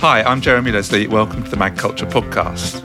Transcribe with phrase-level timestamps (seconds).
[0.00, 1.08] Hi, I'm Jeremy Leslie.
[1.08, 2.84] Welcome to the Mag Culture Podcast.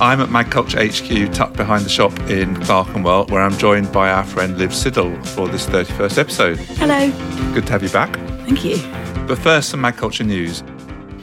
[0.00, 4.08] I'm at Mag Culture HQ, tucked behind the shop in Clerkenwell, where I'm joined by
[4.08, 6.58] our friend Liv Siddall for this 31st episode.
[6.58, 7.10] Hello.
[7.52, 8.14] Good to have you back.
[8.46, 8.76] Thank you.
[9.26, 10.62] But first, some Mag Culture news.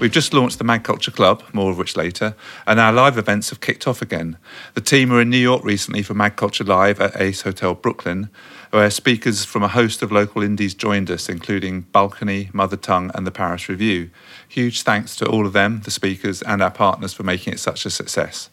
[0.01, 2.35] We've just launched the Mag Culture Club, more of which later,
[2.67, 4.37] and our live events have kicked off again.
[4.73, 8.29] The team were in New York recently for Mag Culture Live at Ace Hotel Brooklyn,
[8.71, 13.25] where speakers from a host of local indies joined us, including Balcony, Mother Tongue, and
[13.25, 14.11] the Paris Review.
[14.47, 17.85] Huge thanks to all of them, the speakers, and our partners for making it such
[17.85, 18.49] a success.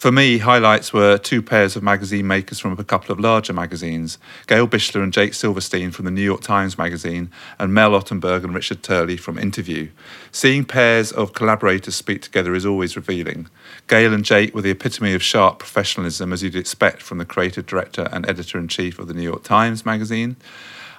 [0.00, 4.16] For me, highlights were two pairs of magazine makers from a couple of larger magazines
[4.46, 8.54] Gail Bichler and Jake Silverstein from the New York Times Magazine, and Mel Ottenberg and
[8.54, 9.90] Richard Turley from Interview.
[10.32, 13.48] Seeing pairs of collaborators speak together is always revealing.
[13.88, 17.66] Gail and Jake were the epitome of sharp professionalism, as you'd expect from the creative
[17.66, 20.36] director and editor in chief of the New York Times Magazine.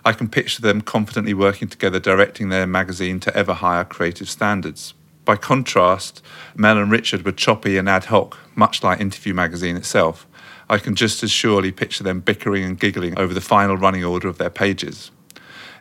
[0.06, 4.94] I can picture them confidently working together, directing their magazine to ever higher creative standards.
[5.32, 6.22] By contrast,
[6.58, 10.28] Mel and Richard were choppy and ad hoc, much like Interview magazine itself.
[10.70, 14.28] I can just as surely picture them bickering and giggling over the final running order
[14.28, 15.10] of their pages.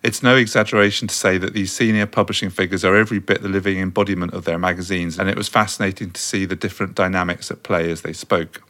[0.04, 3.78] It's no exaggeration to say that these senior publishing figures are every bit the living
[3.78, 7.90] embodiment of their magazines, and it was fascinating to see the different dynamics at play
[7.90, 8.62] as they spoke.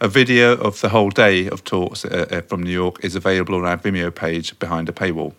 [0.00, 3.64] A video of the whole day of talks uh, from New York is available on
[3.64, 5.34] our Vimeo page behind a paywall.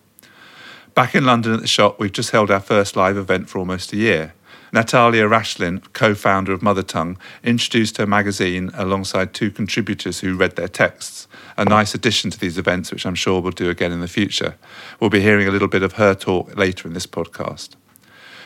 [0.96, 3.92] Back in London at the shop, we've just held our first live event for almost
[3.92, 4.34] a year.
[4.72, 10.56] Natalia Rachlin, co founder of Mother Tongue, introduced her magazine alongside two contributors who read
[10.56, 11.28] their texts.
[11.58, 14.56] A nice addition to these events, which I'm sure we'll do again in the future.
[15.00, 17.76] We'll be hearing a little bit of her talk later in this podcast.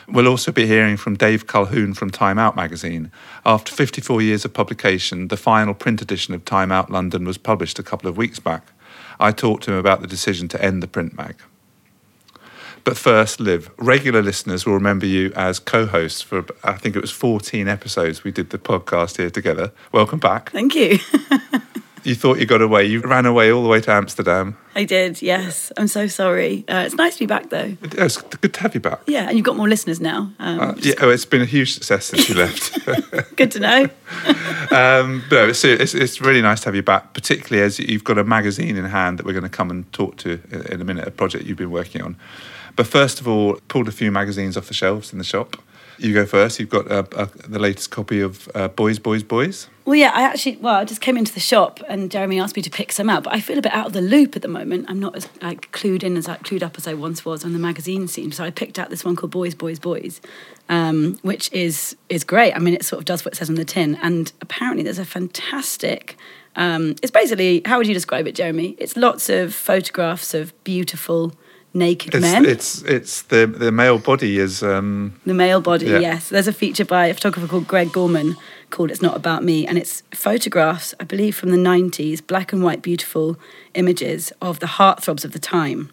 [0.06, 3.10] We'll also be hearing from Dave Calhoun from Time Out magazine.
[3.46, 7.78] After 54 years of publication, the final print edition of Time Out London was published
[7.78, 8.72] a couple of weeks back.
[9.18, 11.36] I talked to him about the decision to end the print mag.
[12.84, 17.00] But first, Liv, regular listeners will remember you as co host for, I think it
[17.00, 19.72] was 14 episodes we did the podcast here together.
[19.90, 20.50] Welcome back.
[20.50, 20.98] Thank you.
[22.04, 22.84] you thought you got away.
[22.84, 24.58] You ran away all the way to Amsterdam.
[24.74, 25.72] I did, yes.
[25.78, 26.66] I'm so sorry.
[26.68, 27.74] Uh, it's nice to be back, though.
[27.80, 29.00] It's good to have you back.
[29.06, 30.30] Yeah, and you've got more listeners now.
[30.38, 32.84] Um, uh, yeah, oh, it's been a huge success since you left.
[33.36, 33.82] good to know.
[34.70, 38.18] um, but it's, it's, it's, really nice to have you back, particularly as you've got
[38.18, 40.38] a magazine in hand that we're going to come and talk to
[40.70, 42.16] in a minute, a project you've been working on.
[42.76, 45.56] But first of all, pulled a few magazines off the shelves in the shop.
[45.98, 46.58] You go first.
[46.58, 49.68] You've got uh, uh, the latest copy of uh, Boys, Boys, Boys.
[49.84, 52.62] Well, yeah, I actually, well, I just came into the shop and Jeremy asked me
[52.62, 54.48] to pick some out, but I feel a bit out of the loop at the
[54.48, 54.86] moment.
[54.88, 57.52] I'm not as like clued in as I clued up as I once was on
[57.52, 58.32] the magazine scene.
[58.32, 60.20] So I picked out this one called Boys, Boys, Boys,
[60.68, 62.54] um, which is is great.
[62.54, 64.98] I mean, it sort of does what it says on the tin, and apparently there's
[64.98, 66.16] a fantastic.
[66.56, 68.74] Um, it's basically how would you describe it, Jeremy?
[68.78, 71.34] It's lots of photographs of beautiful
[71.74, 72.46] naked it's, men.
[72.46, 75.86] It's it's the the male body is um, the male body.
[75.86, 75.98] Yeah.
[75.98, 78.36] Yes, there's a feature by a photographer called Greg Gorman
[78.70, 82.62] called "It's Not About Me," and it's photographs, I believe, from the '90s, black and
[82.62, 83.36] white, beautiful
[83.74, 85.90] images of the heartthrobs of the time: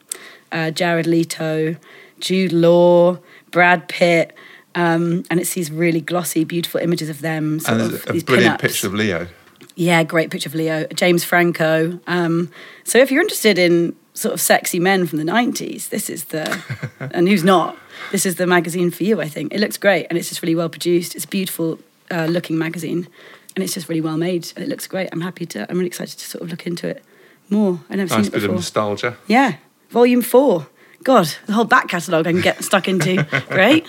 [0.52, 1.75] uh, Jared Leto,
[2.20, 4.34] Jude Law, Brad Pitt.
[4.74, 7.59] Um, and it's these really glossy, beautiful images of them.
[7.68, 9.28] and of, a brilliant picture of Leo.
[9.75, 10.86] Yeah, great picture of Leo.
[10.94, 12.00] James Franco.
[12.08, 12.50] Um,
[12.86, 16.63] so if you're interested in sort of sexy men from the 90s, this is the,
[16.99, 17.77] and who's not,
[18.11, 19.53] this is the magazine for you, I think.
[19.53, 21.16] It looks great and it's just really well produced.
[21.16, 21.79] It's a beautiful
[22.09, 23.07] uh, looking magazine
[23.55, 25.09] and it's just really well made and it looks great.
[25.11, 27.03] I'm happy to, I'm really excited to sort of look into it
[27.49, 27.79] more.
[27.89, 28.39] I've never nice seen it before.
[28.39, 29.17] bit of nostalgia.
[29.27, 29.55] Yeah,
[29.89, 30.67] volume four.
[31.03, 33.23] God, the whole back catalogue I can get stuck into.
[33.49, 33.88] Great.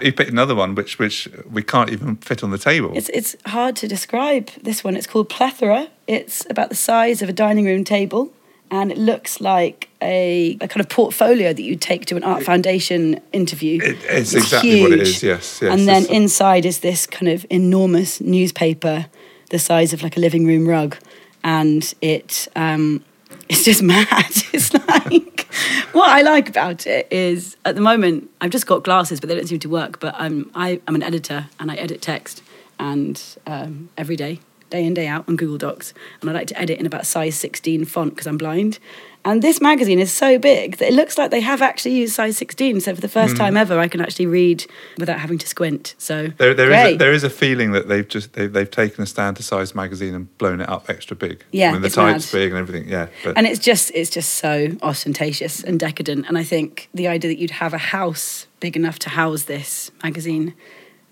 [0.00, 2.92] You picked another one which which we can't even fit on the table.
[2.94, 4.96] It's it's hard to describe this one.
[4.96, 5.88] It's called Plethora.
[6.06, 8.32] It's about the size of a dining room table
[8.70, 12.42] and it looks like a, a kind of portfolio that you take to an art
[12.42, 13.80] foundation interview.
[13.82, 14.82] It, it's, it's, exactly huge.
[14.82, 15.60] what it is, yes.
[15.62, 19.06] yes and then inside is this kind of enormous newspaper
[19.50, 20.96] the size of like a living room rug.
[21.44, 23.04] And it um,
[23.48, 24.06] it's just mad.
[24.52, 25.46] It's like
[25.92, 29.34] what I like about it is at the moment I've just got glasses, but they
[29.34, 30.00] don't seem to work.
[30.00, 32.42] But I'm I, am an editor and I edit text
[32.78, 34.40] and um, every day
[34.70, 37.36] day in day out on Google Docs, and I like to edit in about size
[37.36, 38.78] 16 font because I'm blind.
[39.26, 42.38] And this magazine is so big that it looks like they have actually used size
[42.38, 42.80] 16.
[42.80, 43.38] So for the first mm.
[43.38, 44.64] time ever, I can actually read
[44.98, 45.96] without having to squint.
[45.98, 49.02] So there, there is a, there is a feeling that they've just they, have taken
[49.02, 51.44] a standard size magazine and blown it up extra big.
[51.50, 52.38] Yeah, I mean, the type's mad.
[52.38, 52.88] big and everything.
[52.88, 53.36] Yeah, but.
[53.36, 56.28] and it's just it's just so ostentatious and decadent.
[56.28, 59.90] And I think the idea that you'd have a house big enough to house this
[60.04, 60.54] magazine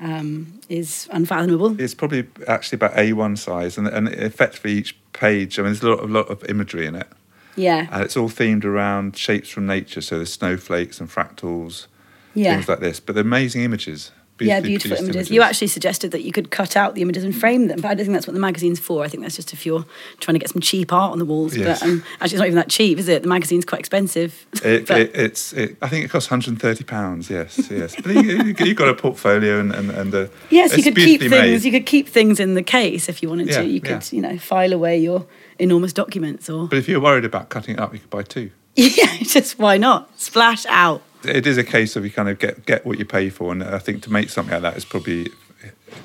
[0.04, 1.80] um, is unfathomable.
[1.80, 5.88] It's probably actually about A1 size, and, and effectively each page, I mean, there's a
[5.90, 7.08] lot, a lot of imagery in it.
[7.56, 7.86] Yeah.
[7.92, 10.00] and it's all themed around shapes from nature.
[10.00, 11.86] So there's snowflakes and fractals,
[12.34, 12.54] Yeah.
[12.54, 12.98] things like this.
[12.98, 14.10] But they're amazing images.
[14.40, 15.30] Yeah, beautiful produced images.
[15.30, 17.94] You actually suggested that you could cut out the images and frame them, but I
[17.94, 19.04] don't think that's what the magazine's for.
[19.04, 19.84] I think that's just if you're
[20.20, 21.56] trying to get some cheap art on the walls.
[21.56, 21.80] Yes.
[21.80, 23.22] But um, actually, it's not even that cheap, is it?
[23.22, 24.46] The magazine's quite expensive.
[24.64, 25.52] It, it, it's.
[25.52, 27.28] It, I think it costs 130 pounds.
[27.28, 27.94] Yes, yes.
[28.00, 31.30] But you, you've got a portfolio and and, and uh, Yes, you could keep things.
[31.30, 31.62] made.
[31.64, 33.66] You could keep things in the case if you wanted Yeah, to.
[33.66, 33.98] You yeah.
[33.98, 35.26] could, you know, file away your
[35.58, 38.50] enormous documents or But if you're worried about cutting it up, you could buy two.
[38.76, 41.02] yeah, just why not splash out.
[41.24, 43.62] It is a case of you kind of get get what you pay for, and
[43.62, 45.28] I think to make something like that is probably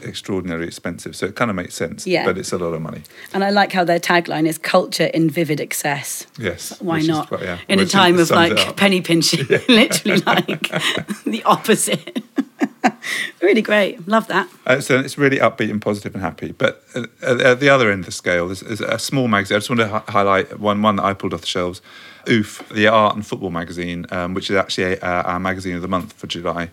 [0.04, 1.16] extraordinarily expensive.
[1.16, 2.06] So it kind of makes sense.
[2.08, 2.24] Yeah.
[2.26, 3.02] But it's a lot of money.
[3.34, 6.80] And I like how their tagline is "culture in vivid excess." Yes.
[6.82, 7.28] Why is not?
[7.28, 10.62] quite- yeah, In a time of like penny pinching, literally like
[11.26, 12.24] the opposite.
[13.42, 14.08] really great.
[14.08, 14.50] Love that.
[14.66, 16.52] Uh, so it's really upbeat and positive and happy.
[16.52, 19.56] But uh, at, at the other end of the scale, there's, there's a small magazine.
[19.56, 21.82] I just want to hi- highlight one one that I pulled off the shelves.
[22.28, 25.82] Oof, the art and football magazine, um, which is actually a, uh, our magazine of
[25.82, 26.70] the month for July.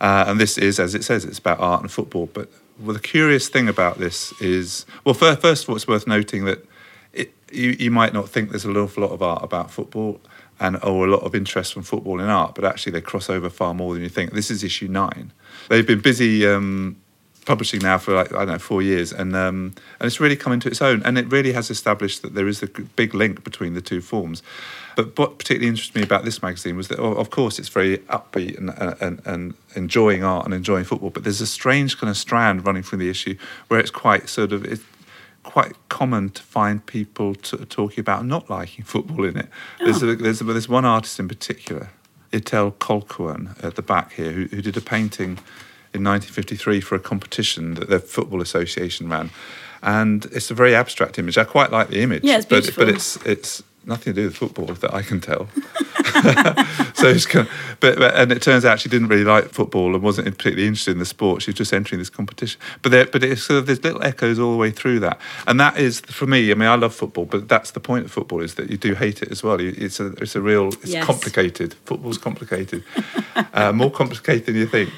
[0.00, 2.26] Uh, and this is, as it says, it's about art and football.
[2.26, 6.06] But well, the curious thing about this is, well, first, first of all, it's worth
[6.06, 6.66] noting that
[7.12, 10.20] it, you, you might not think there's an awful lot of art about football
[10.60, 13.50] and or a lot of interest from football in art, but actually they cross over
[13.50, 14.32] far more than you think.
[14.32, 15.32] This is issue nine.
[15.68, 16.96] They've been busy um,
[17.44, 20.52] publishing now for like I don't know four years, and um, and it's really come
[20.52, 23.74] into its own, and it really has established that there is a big link between
[23.74, 24.42] the two forms.
[24.96, 28.56] But what particularly interested me about this magazine was that, of course, it's very upbeat
[28.56, 28.70] and,
[29.00, 32.84] and, and enjoying art and enjoying football, but there's a strange kind of strand running
[32.84, 33.36] through the issue
[33.66, 34.82] where it's quite sort of it's
[35.42, 39.48] quite common to find people t- talking about not liking football in it.
[39.78, 41.90] There's, a, there's, a, there's one artist in particular,
[42.32, 45.38] Ithell Colquhoun, at the back here, who, who did a painting
[45.94, 49.30] in 1953 for a competition that the Football Association ran.
[49.82, 51.38] And it's a very abstract image.
[51.38, 52.24] I quite like the image.
[52.24, 52.86] Yeah, it's but, beautiful.
[52.86, 55.48] but it's, it's nothing to do with football that I can tell.
[56.94, 59.94] so it's kind of, but, but and it turns out she didn't really like football
[59.94, 61.42] and wasn't particularly interested in the sport.
[61.42, 62.60] She was just entering this competition.
[62.82, 65.60] But there, but it's sort of there's little echoes all the way through that, and
[65.60, 66.50] that is for me.
[66.50, 68.94] I mean, I love football, but that's the point of football is that you do
[68.94, 69.60] hate it as well.
[69.60, 71.04] You- It's a it's a real it's Yes.
[71.04, 71.74] complicated.
[71.84, 72.84] Football's complicated,
[73.52, 74.90] uh, more complicated than you think.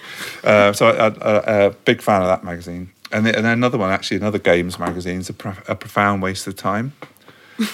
[0.45, 2.91] Uh, so I, I, I, a big fan of that magazine.
[3.13, 6.47] And, then- and another one, actually, another games magazine is a, pro- a profound waste
[6.49, 6.93] of time.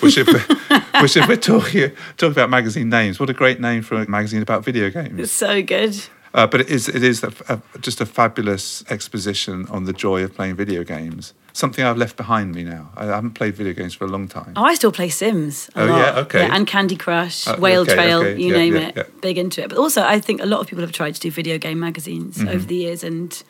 [0.00, 0.26] Which if
[1.02, 4.43] which if we're talking talking about magazine names, what a great name for a magazine
[4.43, 5.19] about video games.
[5.19, 5.94] It's so good.
[6.34, 10.25] Uh, but it is it is a, a, just a fabulous exposition on the joy
[10.25, 11.34] of playing video games.
[11.52, 12.90] Something I've left behind me now.
[12.96, 14.55] I haven't played video games for a long time.
[14.56, 15.69] Oh, I still play Sims.
[15.75, 15.99] A Oh, lot.
[15.99, 16.20] yeah?
[16.23, 16.49] Okay.
[16.50, 18.40] and Candy Crush, Uh, Whale okay, Trail, okay.
[18.40, 18.96] you Yeah, name yeah, it.
[18.96, 19.02] yeah.
[19.20, 19.69] Big into it.
[19.69, 22.38] But also, I think a lot of people have tried to do video game magazines
[22.38, 22.49] Mm-hmm.
[22.49, 23.43] over the years, and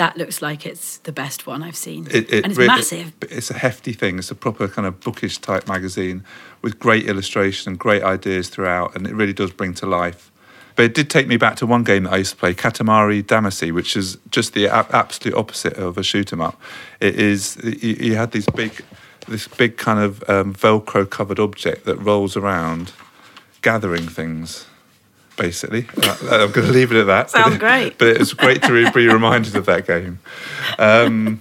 [0.00, 2.06] that looks like it's the best one I've seen.
[2.06, 3.12] It, it and it's really- massive.
[3.20, 4.18] It's a hefty thing.
[4.18, 6.24] It's a proper kind of bookish type magazine
[6.62, 10.30] with great illustration and great ideas throughout, and it really does bring to life.
[10.74, 13.22] But it did take me back to one game that I used to play, Katamari
[13.22, 16.58] Damacy, which is just the a- absolute opposite of a shoot 'em up.
[17.00, 18.82] It is you, you had these big,
[19.28, 22.92] this big kind of um, Velcro covered object that rolls around,
[23.60, 24.64] gathering things.
[25.40, 27.30] Basically, Uh, I'm going to leave it at that.
[27.30, 27.98] Sounds But it- great.
[27.98, 30.18] But it's great to re- be reminded of that game.
[30.78, 31.40] Um,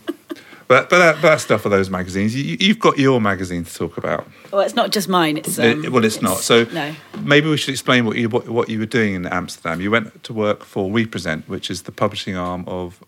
[0.70, 2.36] but but that, but that's stuff for those magazines.
[2.36, 4.26] You, you've got your magazine to talk about.
[4.52, 5.36] Well, it's not just mine.
[5.38, 6.38] It's um, Uh, well, it's, not.
[6.38, 6.96] So no.
[7.22, 9.82] maybe we should explain what you what, what you were doing in Amsterdam.
[9.82, 13.00] You went to work for WePresent, which is the publishing arm of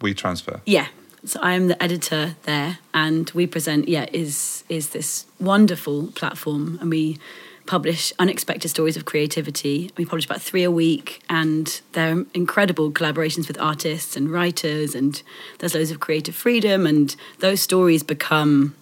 [0.00, 0.60] WeTransfer.
[0.66, 0.86] Yeah.
[1.24, 3.84] So I am the editor there, and WePresent.
[3.86, 7.18] Yeah, is is this wonderful platform, and we
[7.66, 9.90] publish unexpected stories of creativity.
[9.96, 15.22] We publish about three a week, and they're incredible collaborations with artists and writers, and
[15.58, 18.74] there's loads of creative freedom, and those stories become,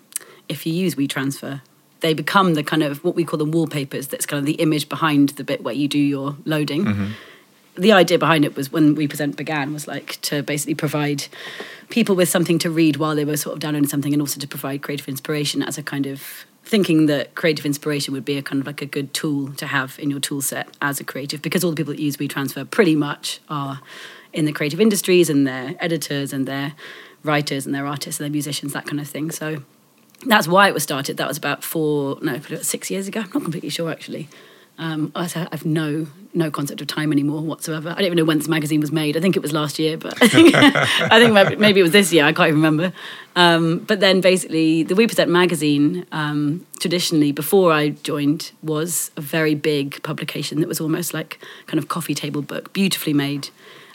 [0.48, 1.60] if you use WeTransfer,
[2.00, 4.08] they become the kind of what we call the wallpapers.
[4.08, 7.06] That's kind of the image behind the bit where you do your loading mm-hmm.
[7.76, 11.26] the idea behind it was when WePresent began was like to basically provide
[11.90, 14.48] people with something to read while they were sort of downloading something and also to
[14.48, 18.60] provide creative inspiration as a kind of thinking that creative inspiration would be a kind
[18.60, 21.64] of like a good tool to have in your tool set as a creative because
[21.64, 23.80] all the people that use WeTransfer pretty much are
[24.32, 26.74] in the creative industries and they're editors and they're
[27.24, 29.62] writers and they're artists and they're musicians that kind of thing so
[30.26, 31.16] that's why it was started.
[31.16, 33.20] That was about four, no, six years ago.
[33.20, 34.28] I'm not completely sure actually.
[34.80, 37.90] Um, I I've no no concept of time anymore whatsoever.
[37.90, 39.16] I don't even know when this magazine was made.
[39.16, 41.92] I think it was last year, but I think, I think maybe, maybe it was
[41.92, 42.24] this year.
[42.24, 42.92] I can't even remember.
[43.36, 49.20] Um, but then basically, the We Present magazine, um, traditionally before I joined, was a
[49.20, 53.50] very big publication that was almost like kind of coffee table book, beautifully made.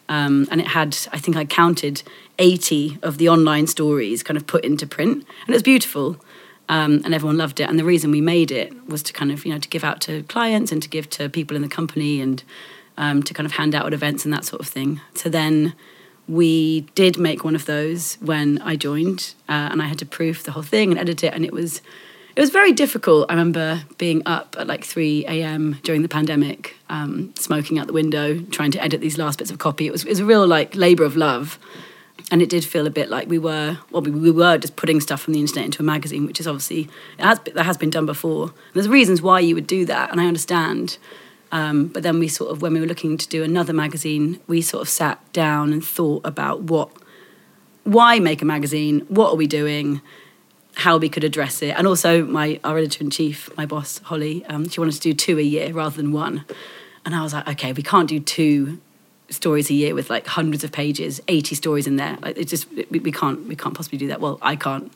[0.08, 2.04] Um, and it had, I think I counted
[2.38, 5.13] 80 of the online stories kind of put into print.
[5.13, 6.18] And it was beautiful.
[6.67, 7.69] Um, and everyone loved it.
[7.69, 10.01] And the reason we made it was to kind of, you know, to give out
[10.01, 12.43] to clients and to give to people in the company and
[12.98, 15.00] um, to kind of hand out at events and that sort of thing.
[15.13, 15.75] So then
[16.27, 20.43] we did make one of those when I joined, uh, and I had to proof
[20.43, 21.81] the whole thing and edit it, and it was
[22.36, 23.27] it was very difficult.
[23.29, 25.79] I remember being up at like 3 a.m.
[25.84, 29.57] during the pandemic, um, smoking out the window, trying to edit these last bits of
[29.57, 29.88] copy.
[29.88, 31.57] It was, it was a real like labor of love.
[32.32, 35.00] And it did feel a bit like we were, well, we, we were just putting
[35.00, 36.89] stuff from the internet into a magazine, which is obviously,
[37.20, 38.46] has, that has been done before.
[38.46, 40.98] And there's reasons why you would do that, and I understand.
[41.51, 44.62] Um, but then we sort of, when we were looking to do another magazine, we
[44.62, 46.89] sort of sat down and thought about what,
[47.84, 49.01] why make a magazine?
[49.08, 50.01] What are we doing?
[50.77, 54.44] How we could address it, and also my our editor in chief, my boss Holly,
[54.48, 56.44] um, she wanted to do two a year rather than one,
[57.05, 58.82] and I was like, okay, we can't do two
[59.29, 62.17] stories a year with like hundreds of pages, eighty stories in there.
[62.22, 64.22] Like it's just we, we can't we can't possibly do that.
[64.22, 64.91] Well, I can't.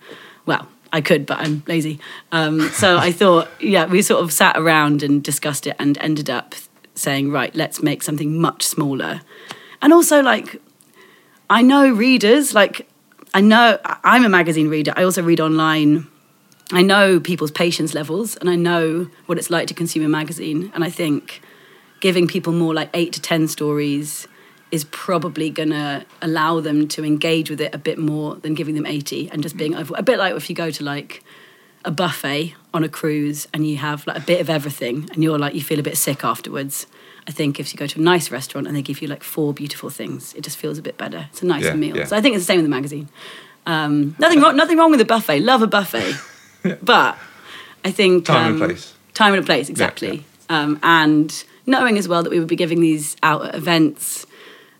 [0.46, 2.00] Well, I could, but I'm lazy.
[2.32, 6.30] Um, so I thought, yeah, we sort of sat around and discussed it and ended
[6.30, 6.56] up
[6.96, 9.22] saying, right, let's make something much smaller.
[9.82, 10.62] And also, like,
[11.50, 12.88] I know readers, like,
[13.34, 14.94] I know I'm a magazine reader.
[14.96, 16.08] I also read online.
[16.72, 20.72] I know people's patience levels and I know what it's like to consume a magazine.
[20.74, 21.42] And I think
[22.00, 24.28] giving people more like eight to 10 stories
[24.72, 28.76] is probably going to allow them to engage with it a bit more than giving
[28.76, 31.24] them 80 and just being over a bit like if you go to like
[31.86, 35.40] a buffet on a cruise and you have like a bit of everything and you're
[35.40, 36.86] like you feel a bit sick afterwards.
[37.28, 39.54] I think if you go to a nice restaurant and they give you like four
[39.54, 41.28] beautiful things it just feels a bit better.
[41.32, 41.98] It's a nicer Yeah, meal.
[41.98, 42.06] yeah.
[42.06, 43.10] so i think it's the same with the magazine.
[43.66, 45.40] Um, nothing wrong nothing wrong with a buffet.
[45.42, 46.14] Love a buffet.
[46.84, 47.18] But
[47.86, 48.94] i think Time and um, place.
[49.14, 50.26] time and a place exactly.
[50.50, 54.26] Um, and knowing as well that we would be giving these out at events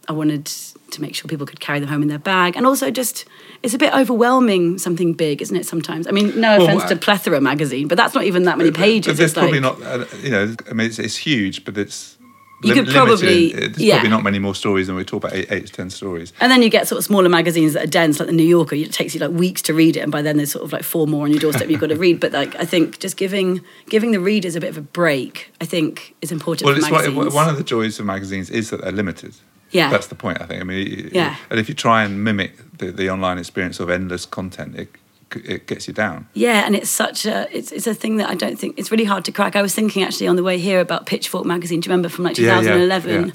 [0.10, 2.56] I wanted to make sure people could carry them home in their bag.
[2.58, 3.26] And also just
[3.62, 6.08] it's a bit overwhelming something big, isn't it, sometimes?
[6.08, 9.14] I mean, no offense to Plethora magazine, but that's not even that many pages.
[9.14, 11.78] But there's It's like, probably not, uh, you know, I mean, it's, it's huge, but
[11.78, 12.18] it's.
[12.62, 13.96] You could probably- there's yeah.
[13.96, 16.34] probably not many more stories than we talk about eight, eight to ten stories.
[16.42, 18.76] and then you get sort of smaller magazines that are dense, like the New Yorker.
[18.76, 20.84] It takes you like weeks to read it, and by then there's sort of like
[20.84, 22.20] four more on your doorstep you've got to read.
[22.20, 25.66] But like, I think just giving giving the readers a bit of a break, I
[25.66, 27.34] think, is important Well, it's one, magazines.
[27.34, 29.36] one of the joys of magazines is that they're limited.
[29.72, 29.90] Yeah.
[29.92, 30.60] That's the point, I think.
[30.62, 31.36] I mean, Yeah.
[31.52, 34.90] and if you try and mimic the, the online experience of endless content, it,
[35.36, 36.28] it gets you down.
[36.34, 39.06] Yeah, and it's such a it's it's a thing that I don't think it's really
[39.06, 39.56] hard to crack.
[39.56, 41.80] I was thinking actually on the way here about Pitchfork magazine.
[41.82, 43.34] Do you remember from like Yeah, yeah, 2011 yeah.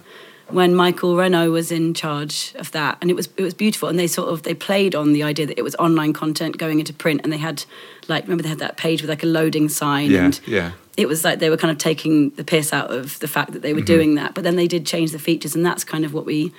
[0.48, 3.88] when Michael Renaud was in charge of that, and it was it was beautiful.
[3.88, 6.78] And they sort of they played on the idea that it was online content going
[6.80, 7.64] into print, and they had
[8.08, 10.72] like remember they had that page with like a loading sign Yeah, and yeah.
[10.96, 13.62] it was like they were kind of taking the piss out of the fact that
[13.62, 13.86] they were Mm-hmm.
[13.94, 14.34] doing that.
[14.34, 16.52] But then they did change the features, and that's kind of what we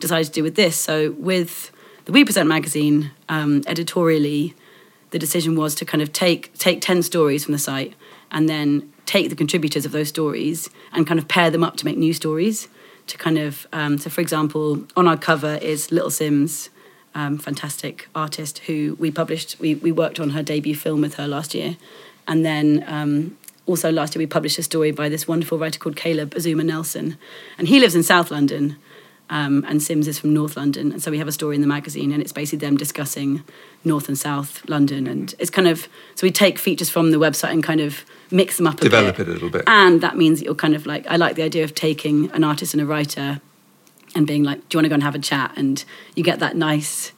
[0.00, 0.76] decided to do with this.
[0.76, 1.70] So with
[2.06, 4.54] the We Present magazine, um, editorially,
[5.10, 7.94] the decision was to kind of take take ten stories from the site
[8.30, 11.84] and then take the contributors of those stories and kind of pair them up to
[11.84, 12.68] make new stories.
[13.08, 16.68] To kind of um, so, for example, on our cover is Little Simz.
[17.12, 19.56] Um, fantastic artist who we published.
[19.58, 21.76] We, we worked on her debut film with her last year,
[22.28, 23.36] and then um,
[23.66, 27.18] also last year we published a story by this wonderful writer called Caleb Azumah Nelson,
[27.58, 28.76] and he lives in South London,
[29.30, 31.66] um, and Simz is from North London, and so we have a story in the
[31.66, 33.42] magazine, and it's basically them discussing
[33.84, 37.52] North and South London, and it's kind of so we take features from the website
[37.52, 39.28] and kind of mix them up a Develop bit.
[39.28, 39.64] it a little bit.
[39.66, 42.44] and that means that you're kind of like I like the idea of taking an
[42.44, 43.40] artist and a writer
[44.16, 45.52] and being like, do you want to go and have a chat?
[45.56, 45.84] And
[46.16, 47.12] you get that nice,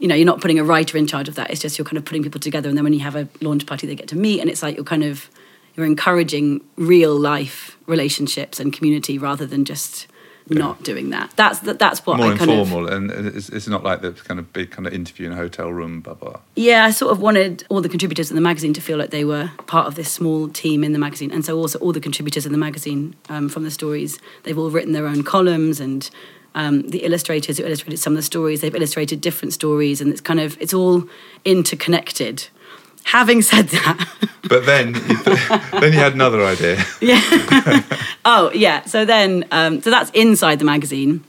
[0.00, 1.50] you know, you're not putting a writer in charge of that.
[1.52, 2.68] It's just you're kind of putting people together.
[2.68, 4.40] And then when you have a launch party, they get to meet.
[4.40, 5.30] And it's like you're kind of,
[5.76, 10.08] you're encouraging real life relationships and community rather than just
[10.48, 11.32] not doing that.
[11.36, 14.12] That's that, that's what More I kind of informal, and it's, it's not like the
[14.12, 16.40] kind of big kind of interview in a hotel room, blah blah.
[16.54, 19.24] Yeah, I sort of wanted all the contributors in the magazine to feel like they
[19.24, 21.30] were part of this small team in the magazine.
[21.30, 24.70] And so also all the contributors in the magazine um, from the stories, they've all
[24.70, 26.08] written their own columns and
[26.54, 30.20] um, the illustrators who illustrated some of the stories, they've illustrated different stories and it's
[30.20, 31.04] kind of, it's all
[31.44, 32.48] interconnected.
[33.04, 34.08] Having said that,
[34.48, 34.92] But then,
[35.80, 36.82] then you had another idea.
[37.00, 37.82] Yeah.
[38.24, 41.24] Oh yeah, so then, um, so that's inside the magazine.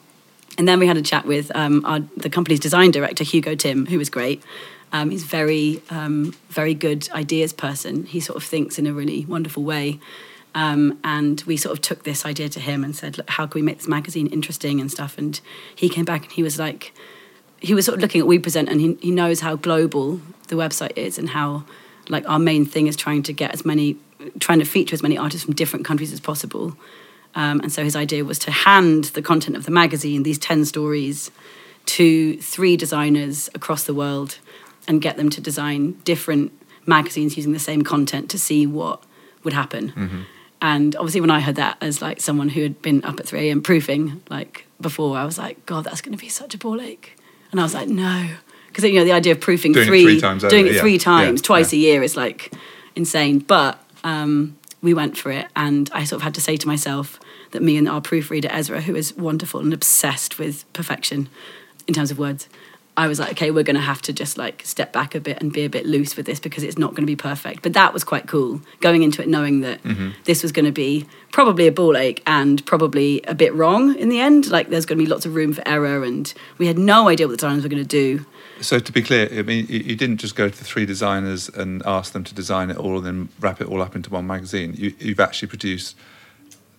[0.57, 3.87] And then we had a chat with um, our, the company's design director, Hugo Tim,
[3.87, 4.43] who was great.
[4.91, 8.05] Um, he's very, um, very good ideas person.
[8.05, 9.99] He sort of thinks in a really wonderful way.
[10.53, 13.59] Um, and we sort of took this idea to him and said, Look, how can
[13.59, 15.17] we make this magazine interesting and stuff?
[15.17, 15.39] And
[15.75, 16.93] he came back and he was like,
[17.63, 20.55] he was sort of looking at We Present and he, he knows how global the
[20.55, 21.63] website is and how
[22.09, 23.95] like our main thing is trying to get as many,
[24.39, 26.75] trying to feature as many artists from different countries as possible.
[27.35, 30.65] Um, and so his idea was to hand the content of the magazine, these 10
[30.65, 31.31] stories,
[31.85, 34.39] to three designers across the world
[34.85, 36.51] and get them to design different
[36.85, 39.01] magazines using the same content to see what
[39.45, 39.89] would happen.
[40.61, 43.47] And obviously, when I heard that as like someone who had been up at 3
[43.47, 43.61] a.m.
[43.61, 47.17] proofing like before, I was like, God, that's going to be such a ball ache.
[47.53, 48.29] And I was like, no.
[48.67, 50.81] Because, you know, the idea of proofing Doing it three, three times doing it yeah.
[50.81, 51.77] three times, Yeah, twice yeah.
[51.77, 52.51] a year is like
[52.95, 53.37] insane.
[53.39, 55.45] But um, we went for it.
[55.55, 57.19] And I sort of had to say to myself
[57.51, 61.29] that me and our proofreader, Ezra, who is wonderful and obsessed with perfection
[61.87, 62.49] in terms of words,
[62.95, 65.41] I was like, okay, we're going to have to just like step back a bit
[65.41, 67.63] and be a bit loose with this because it's not going to be perfect.
[67.63, 70.11] But that was quite cool going into it knowing that Mm-hmm.
[70.25, 74.09] this was going to be probably a ball ache and probably a bit wrong in
[74.09, 74.49] the end.
[74.51, 77.27] Like there's going to be lots of room for error and we had no idea
[77.27, 78.25] what the designers were going to do.
[78.61, 81.81] So to be clear, I mean, you, didn't just go to the three designers and
[81.85, 84.75] ask them to design it all and then wrap it all up into one magazine.
[84.77, 85.95] You, you've actually produced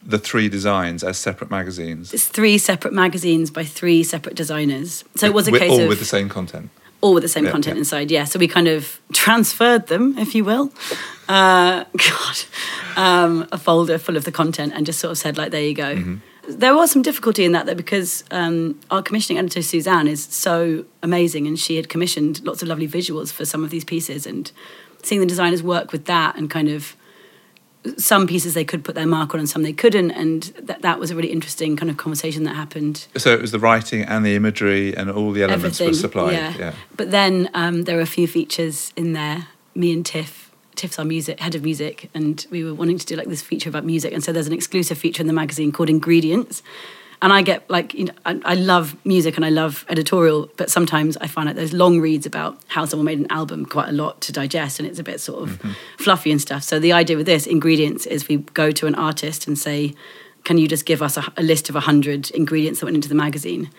[0.07, 2.13] the three designs as separate magazines.
[2.13, 5.05] It's three separate magazines by three separate designers.
[5.17, 6.71] So it was a With- case all of with the same content.
[7.01, 7.81] all with the same Yeah, content yeah.
[7.81, 8.11] inside.
[8.11, 10.73] Yeah, so we kind of transferred them, if you will.
[11.29, 12.37] Uh, God,
[12.97, 15.75] um, a folder full of the content, and just sort of said like, "There you
[15.75, 16.17] go." Mm-hmm.
[16.47, 20.85] There was some difficulty in that though, because um, our commissioning editor Suzanne is so
[21.03, 24.53] amazing, and she had commissioned lots of lovely visuals for some of these pieces, and
[25.03, 26.95] seeing the designers work with that and kind of
[27.97, 30.99] some pieces they could put their mark on and some they couldn't and that, that
[30.99, 34.25] was a really interesting kind of conversation that happened So it was the writing and
[34.25, 36.33] the imagery and all the elements were supplied.
[36.33, 36.73] Yeah.
[36.97, 39.49] but then um, there were a few features in there.
[39.75, 43.17] Me and Tiff, Tiff's our music head of music, and we were wanting to do
[43.17, 44.13] like this feature about music.
[44.13, 46.63] And so there's an exclusive feature in the magazine called Ingredients.
[47.25, 50.71] And I get like you know I, I love music and I love editorial, but
[50.71, 53.93] sometimes I find like there's long reads about how someone made an album quite a
[53.93, 55.59] lot to digest, and it's a bit sort of
[55.97, 56.63] fluffy and stuff.
[56.63, 59.95] So the idea with this Ingredients is we go to an artist and say,
[60.45, 63.15] "Can you just give us a, a list of hundred ingredients that went into the
[63.15, 63.71] magazine?"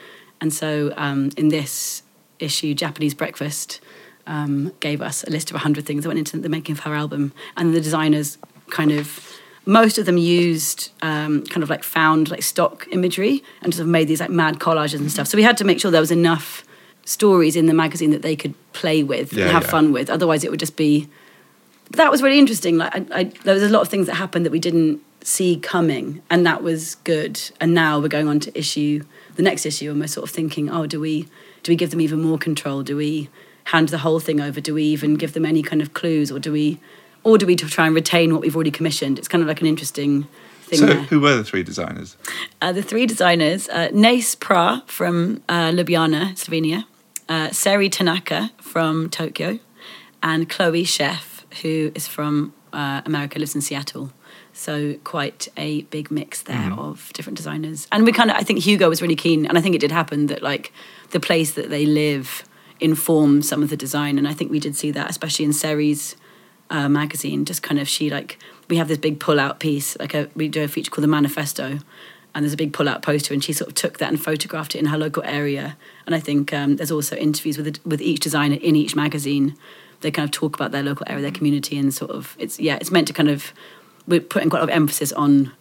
[0.42, 2.02] And so um, in this
[2.40, 3.80] issue, Japanese Breakfast
[4.26, 6.96] um, gave us a list of 100 things that went into the making of her
[6.96, 7.32] album.
[7.56, 8.40] And the designers
[8.72, 13.74] kind of, most of them used um, kind of like found like stock imagery and
[13.74, 15.28] sort of made these like mad collages and stuff.
[15.28, 16.64] So we had to make sure there was enough
[17.06, 19.70] stories in the magazine that they could play with Yeah, and have yeah.
[19.70, 20.10] fun with.
[20.10, 21.08] Otherwise, it would just be.
[21.92, 22.78] That was really interesting.
[22.78, 25.58] Like, I, I, there was a lot of things that happened that we didn't see
[25.58, 27.40] coming, and that was good.
[27.60, 29.04] And now we're going on to issue
[29.36, 31.28] the next issue, and we're sort of thinking, oh, do we
[31.64, 32.84] do we give them even more control?
[32.84, 33.30] Do we
[33.66, 34.62] hand the whole thing over?
[34.62, 36.80] Do we even give them any kind of clues, or do we,
[37.26, 39.18] or do we try and retain what we've already commissioned?
[39.20, 40.28] It's kind of like an interesting
[40.62, 40.96] thing So there.
[40.96, 42.16] who were the three designers?
[42.62, 46.86] Uh, the three designers, uh, Nejc Prah from uh, Ljubljana, Slovenia,
[47.28, 49.60] uh, Seri Tanaka from Tokyo,
[50.22, 54.12] and Chloe Scheffe, who is from uh, America, lives in Seattle.
[54.54, 57.88] So quite a big mix there of different designers.
[57.92, 59.92] And we kind of, I think Hugo was really keen, and I think it did
[59.92, 60.72] happen that like
[61.10, 62.44] the place that they live
[62.80, 64.18] informs some of the design.
[64.18, 66.16] And I think we did see that, especially in Seri's
[66.70, 67.46] magazine.
[67.46, 70.48] Just kind of she like we have this big pull out piece, like a we
[70.48, 71.80] do a feature called the Manifesto,
[72.34, 74.76] and there's a big pull out poster, and she sort of took that and photographed
[74.76, 75.78] it in her local area.
[76.06, 79.56] And I think um, there's also interviews with with each designer in each magazine.
[80.02, 82.78] They kind of talk about their local area, their community, and sort of it's yeah,
[82.82, 83.54] it's meant to kind of
[84.08, 85.52] we're putting quite a lot of emphasis on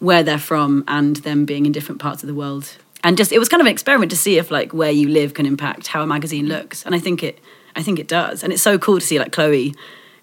[0.00, 2.76] where they're from and them being in different parts of the world.
[3.02, 5.34] And just it was kind of an experiment to see if like where you live
[5.34, 6.84] can impact how a magazine looks.
[6.86, 7.38] And I think it
[7.76, 8.42] I think it does.
[8.42, 9.74] And it's so cool to see like Chloe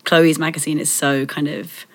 [0.03, 1.85] Chloe's magazine is so kind of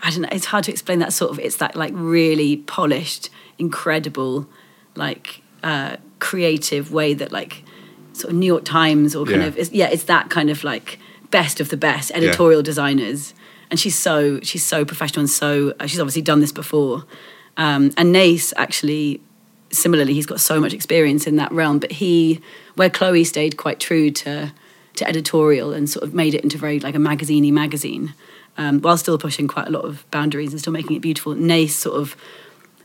[0.00, 3.30] I don't know, it's hard to explain that sort of it's that like really polished,
[3.58, 4.46] incredible,
[4.94, 7.64] like uh creative way that like
[8.12, 9.48] sort of New York Times or kind Yeah.
[9.48, 10.98] of it's, yeah, it's that kind of like
[11.30, 13.34] best of the best editorial designers.
[13.70, 17.04] And she's so she's so professional and so uh, she's obviously done this before.
[17.56, 19.20] Um, and Nejc actually
[19.70, 22.40] similarly he's got so much experience in that realm but he
[22.76, 24.50] where chloe stayed quite true to
[24.98, 28.14] to editorial and sort of made it into very like a magaziney magazine
[28.56, 31.34] um, while still pushing quite a lot of boundaries and still making it beautiful.
[31.34, 32.16] Nejc sort of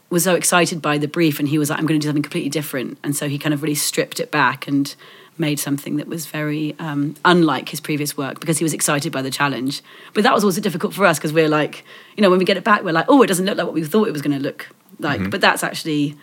[0.09, 2.23] was so excited by the brief and he was like i'm going to do something
[2.23, 2.97] completely different.
[3.03, 4.95] And so he kind of really stripped it back and
[5.39, 9.23] made something that was very um, unlike his previous work because he was excited by
[9.23, 9.81] the challenge.
[10.13, 11.83] But that was also difficult for us because we're like
[12.15, 13.73] you know when we get it back we're like oh it doesn't look like what
[13.73, 15.29] we thought it was going to look like.
[15.31, 16.15] But that's actually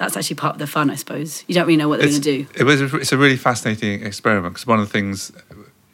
[0.00, 1.44] that's actually part of the fun i suppose.
[1.46, 2.46] You don't really know what they're going to do.
[2.58, 5.30] it was a, it's a really fascinating experiment because one of the things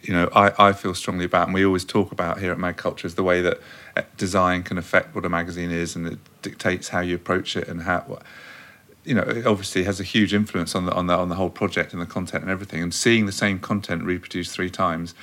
[0.02, 2.76] you know I, I feel strongly about and we always talk about here at Mag
[2.76, 3.60] Culture is the way that
[3.96, 7.66] uh, design can affect what a magazine is and it dictates how you approach it
[7.68, 8.20] and how
[9.04, 11.50] you know it obviously has a huge influence on the on the on the whole
[11.50, 15.14] project and the content and everything and seeing the same content reproduced three times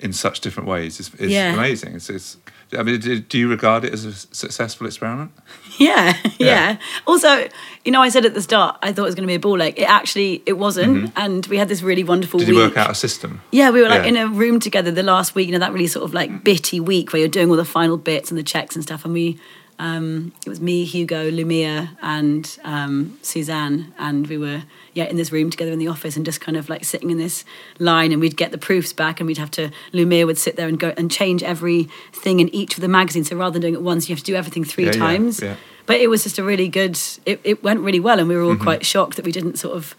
[0.00, 1.52] in such different ways is, is Yeah.
[1.52, 1.94] amazing.
[1.94, 2.36] It's, it's
[2.78, 5.32] I mean, do, do you regard it as a successful experiment?
[5.78, 6.78] Yeah, yeah, Yeah.
[7.06, 7.48] Also,
[7.84, 9.40] you know, I said at the start I thought it was going to be a
[9.40, 9.78] ball ache.
[9.78, 12.46] It actually it wasn't, and we had this really wonderful Mm-hmm.
[12.46, 12.62] Did week.
[12.62, 13.40] you work out a system?
[13.52, 14.08] Yeah, we were like Yeah.
[14.10, 15.46] in a room together the last week.
[15.46, 17.96] You know, that really sort of like bitty week where you're doing all the final
[17.96, 19.04] bits and the checks and stuff.
[19.06, 19.38] And we,
[19.82, 24.62] um, it was me, Hugo, Lumia, and um, Suzanne, and we were
[24.94, 27.18] yeah in this room together in the office and just kind of like sitting in
[27.18, 27.44] this
[27.78, 28.12] line.
[28.12, 29.70] And we'd get the proofs back, and we'd have to.
[29.92, 33.28] Lumia would sit there and go and change everything in each of the magazines.
[33.28, 35.42] So rather than doing it once, you have to do everything three Yeah, yeah, times.
[35.42, 35.56] yeah.
[35.86, 36.96] But it was just a really good.
[37.26, 38.60] It, it went really well, and we were Mm-hmm.
[38.60, 39.94] all quite shocked that we didn't sort of.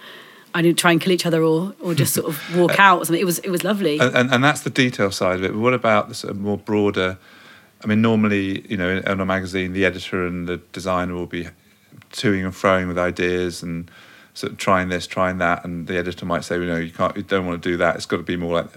[0.56, 3.06] I didn't try and kill each other or, or just sort of walk out or
[3.06, 3.20] something.
[3.22, 4.00] It was it was lovely.
[4.00, 5.52] And, and, and that's the detail side of it.
[5.52, 7.18] But what about the sort of more broader?
[7.84, 11.48] I mean, normally, you know, in, a magazine, the editor and the designer will be
[12.12, 13.90] toing and froing with ideas and
[14.34, 17.16] sort of trying this, trying that, and the editor might say, you know, you can't,
[17.18, 17.96] you don't want to do that.
[17.96, 18.72] It's got to be more like.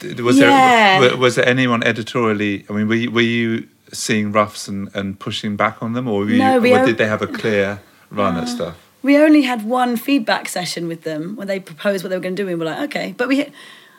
[0.00, 0.20] That.
[0.20, 1.00] Was Yeah.
[1.00, 2.64] there was there anyone editorially?
[2.68, 6.20] I mean, were you, were you seeing roughs and, and pushing back on them, or,
[6.20, 8.76] were you, No, or o- did they have a clear run at stuff?
[9.02, 12.34] we only had one feedback session with them where they proposed what they were going
[12.34, 12.48] to do.
[12.48, 13.14] And we were like, okay.
[13.14, 13.44] But we,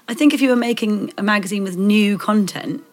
[0.07, 2.83] I think if you were making a magazine with new content,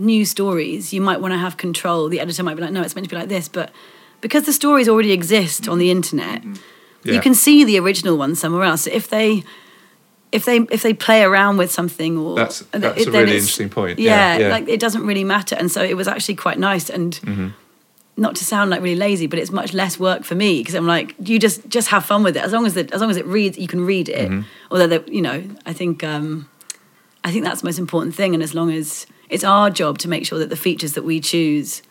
[0.00, 2.08] new stories, you might want to have control.
[2.08, 3.48] The editor might be like, no, it's meant to be like this.
[3.48, 3.70] But
[4.20, 6.42] because the stories already exist on the internet,
[7.04, 7.14] Yeah.
[7.14, 8.86] you can see the original one somewhere else.
[8.86, 9.42] If they,
[10.32, 13.68] if they if they play around with something or That's- that's it- a really interesting
[13.68, 13.98] point.
[13.98, 14.52] Yeah, Yeah, yeah.
[14.52, 15.56] like it doesn't really matter.
[15.56, 17.48] And so it was actually quite nice and Mm-hmm.
[18.16, 20.86] not to sound like really lazy, but it's much less work for me because I'm
[20.86, 23.16] like, you just just have fun with it as long as it as long as
[23.16, 24.28] it reads, you can read it.
[24.30, 24.42] Mm-hmm.
[24.70, 26.46] Although that you know, I think um,
[27.24, 28.34] I think that's the most important thing.
[28.34, 31.20] And as long as it's our job to make sure that the features that we
[31.20, 31.82] choose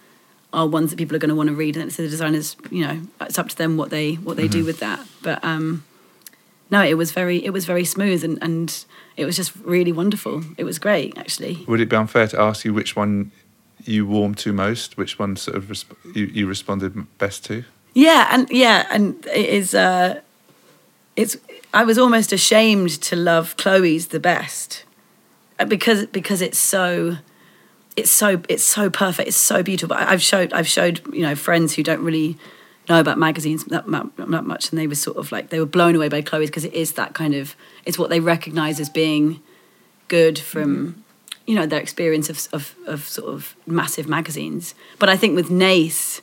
[0.52, 2.86] are ones that people are going to want to read, and so the designers, you
[2.86, 4.60] know, it's up to them what they what they Mm-hmm.
[4.60, 5.00] do with that.
[5.22, 5.84] But um,
[6.72, 10.44] no, it was very it was very smooth and and it was just really wonderful.
[10.58, 11.64] It was great actually.
[11.68, 13.32] Would it be unfair to ask you which one
[13.86, 14.98] you warmed to most?
[14.98, 17.64] Which one sort of resp- you, you responded best to?
[17.94, 19.76] Yeah, and yeah, and it is.
[19.76, 20.22] Uh,
[21.16, 21.38] it's.
[21.74, 24.84] I was almost ashamed to love Chloe's the best,
[25.60, 27.18] Uh, because because it's so.
[27.96, 29.28] It's so it's so perfect.
[29.28, 29.98] It's so beautiful.
[29.98, 32.38] I've showed I've showed you know friends who don't really
[32.88, 35.96] know about magazines that, that much, and they were sort of like they were blown
[35.96, 39.42] away by Chloe's because it is that kind of it's what they recognise as being
[40.08, 41.04] good from
[41.46, 44.76] you know their experience of, of of sort of massive magazines.
[44.98, 46.22] But I think with Nejc,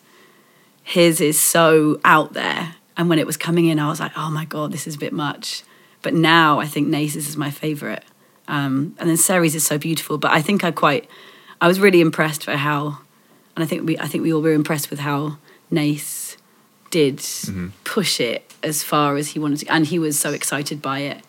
[0.83, 2.77] his is so out there.
[2.97, 4.99] And when it was coming in, I was like, oh my God, this is a
[4.99, 5.63] bit much.
[6.01, 8.03] But now I think Nejc's is my favourite.
[8.49, 10.19] Um, and then Seri's is so beautiful.
[10.19, 11.09] But I think I quite,
[11.61, 12.99] I was really impressed by how,
[13.55, 15.39] and I think we, I think we all were impressed with how
[15.73, 16.37] Nejc
[16.91, 17.21] did
[17.85, 19.67] push it as far as he wanted to.
[19.73, 21.23] And he was so excited by it.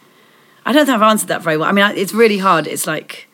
[0.65, 1.69] I don't think I've answered that very well.
[1.69, 2.67] I mean, I- it's really hard.
[2.67, 3.27] It's like,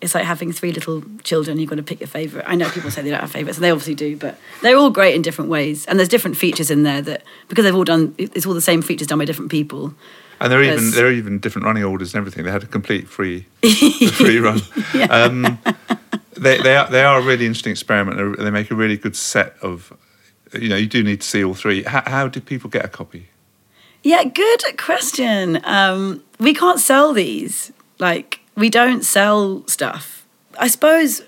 [0.00, 1.58] it's like having three little children.
[1.60, 2.44] You've got to pick your favorite.
[2.48, 4.90] I know people say they don't have favorites, and they obviously do, but they're all
[4.90, 5.86] great in different ways.
[5.86, 8.82] And there's different features in there that because they've all done, it's all the same
[8.82, 9.94] features done by different people.
[10.42, 12.44] And there are even there are even different running orders and everything.
[12.44, 13.46] They had a complete free
[14.12, 14.60] free run.
[15.10, 15.58] Um,
[16.36, 18.16] they they are they are a really interesting experiment.
[18.36, 19.92] They- They make a really good set of.
[20.52, 21.82] You know, you do need to see all three.
[21.84, 23.28] How, how do people get a copy?
[24.02, 25.60] Yeah, good question.
[25.64, 27.72] Um, we can't sell these.
[27.98, 30.26] Like, we don't sell stuff.
[30.58, 31.22] I suppose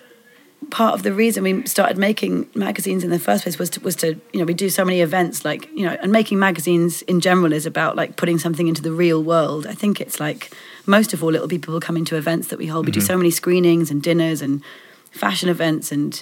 [0.75, 3.95] part of the reason we started making magazines in the first place was to, was
[3.95, 7.21] to you know we do so many events like you know and making magazines in
[7.21, 9.69] general is about like putting something into the real world.
[9.69, 10.53] I think it's like
[10.85, 12.87] most of all it'll be people coming to events that we hold.
[12.87, 13.07] We do mm-hmm.
[13.07, 14.65] so many screenings and dinners and
[15.13, 16.21] fashion events and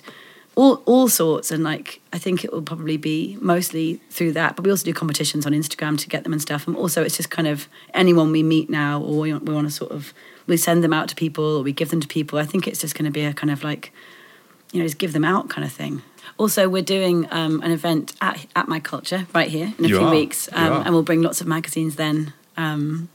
[0.55, 1.51] all all sorts.
[1.51, 4.55] And like I think it will probably be mostly through that.
[4.55, 6.67] But we also do competitions on Instagram to get them and stuff.
[6.67, 9.73] And also it's just kind of anyone we meet now or we, we want to
[9.73, 10.13] sort of
[10.47, 12.39] we send them out to people or we give them to people.
[12.39, 13.95] I think it's just going to be a kind of like
[14.73, 16.03] you know just give them out kind of thing
[16.39, 19.99] also we're doing um, an event at, at Mag Culture right here in a You
[19.99, 20.11] few are.
[20.11, 23.09] weeks um, and we'll bring lots of magazines then um,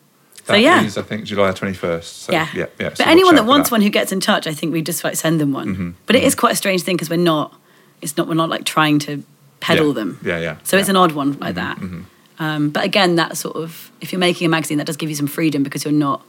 [0.46, 2.22] so That yeah is, I think July twenty first.
[2.24, 2.48] So, yeah.
[2.56, 2.89] yeah, yeah.
[2.89, 5.15] But so anyone that wants one who gets in touch, I think we just like
[5.17, 5.67] send them one.
[5.67, 5.89] Mm-hmm.
[6.06, 7.54] But it is quite a strange thing because we're not.
[8.02, 8.30] It's not.
[8.30, 9.24] We're not like trying to
[9.60, 9.93] peddle Yeah.
[9.93, 10.20] them.
[10.24, 10.93] Yeah, yeah, So it's yeah.
[10.93, 11.78] Mm-hmm, an odd one like that.
[12.39, 15.15] Um, but again, that sort of if you're making a magazine, that does give you
[15.17, 16.22] some freedom because you're not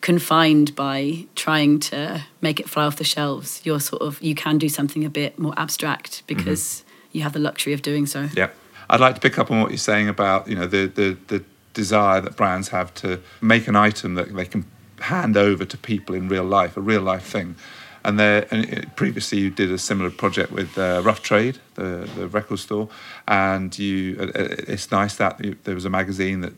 [0.00, 3.60] confined by trying to make it fly off the shelves.
[3.64, 7.38] You're sort of you can do something a bit more abstract because you have the
[7.38, 8.28] luxury of doing so.
[8.34, 8.50] Yeah,
[8.88, 11.44] I'd like to pick up on what you're saying about you know the the, the
[11.74, 14.64] desire that brands have to make an item that they can
[15.00, 17.56] hand over to people in real life, a real life thing.
[18.02, 22.28] And there, and previously you did a similar project with uh, Rough Trade, the the
[22.28, 22.88] record store,
[23.28, 24.16] and you.
[24.18, 26.54] uh, uh, It's nice that you, there was a magazine that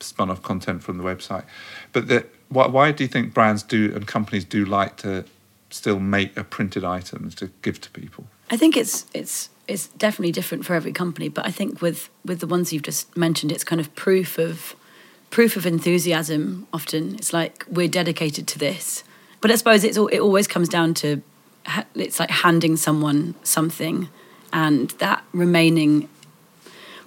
[0.00, 1.44] spun off content from the website.
[1.92, 5.24] But the, why, why do you think brands do and companies do like to
[5.70, 8.26] still make a printed item to give to people?
[8.50, 12.40] I think it's it's it's definitely different for every company, but I think with with
[12.40, 14.76] the ones you've just mentioned, it's kind of proof of
[15.30, 16.66] proof of enthusiasm.
[16.72, 19.04] Often, it's like we're dedicated to this.
[19.40, 21.22] But I suppose it's all, it always comes down to
[21.94, 24.08] it's like handing someone something,
[24.52, 26.08] and that remaining.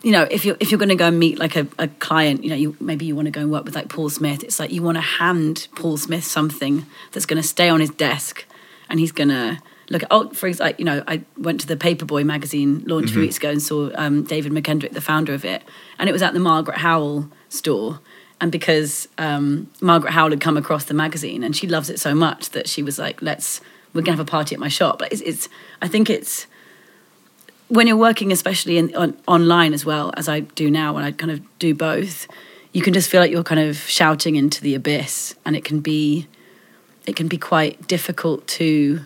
[0.08, 2.42] You know, if you're if you're going to go and meet like a, a client,
[2.42, 4.42] you know, you maybe you want to go and work with like Paul Smith.
[4.42, 7.90] It's like you want to hand Paul Smith something that's going to stay on his
[7.90, 8.46] desk,
[8.90, 11.76] and he's going to look at, oh, for example, you know, I went to the
[11.76, 15.44] Paperboy magazine launch a few weeks ago and saw um, David McKendrick, the founder of
[15.44, 15.62] it,
[16.00, 18.00] and it was at the Margaret Howell store.
[18.40, 22.16] And because um, Margaret Howell had come across the magazine and she loves it so
[22.16, 23.60] much that she was like, let's,
[23.94, 25.00] we're going to have a party at my shop.
[25.00, 25.50] But it's, it's
[25.82, 26.48] I think it's,
[27.70, 31.12] when you're working, especially in, on, online as well, as I do now, when I
[31.12, 32.28] kind of do both,
[32.72, 35.80] you can just feel like you're kind of shouting into the abyss and it can
[35.80, 36.28] be,
[37.06, 39.02] it can be quite difficult to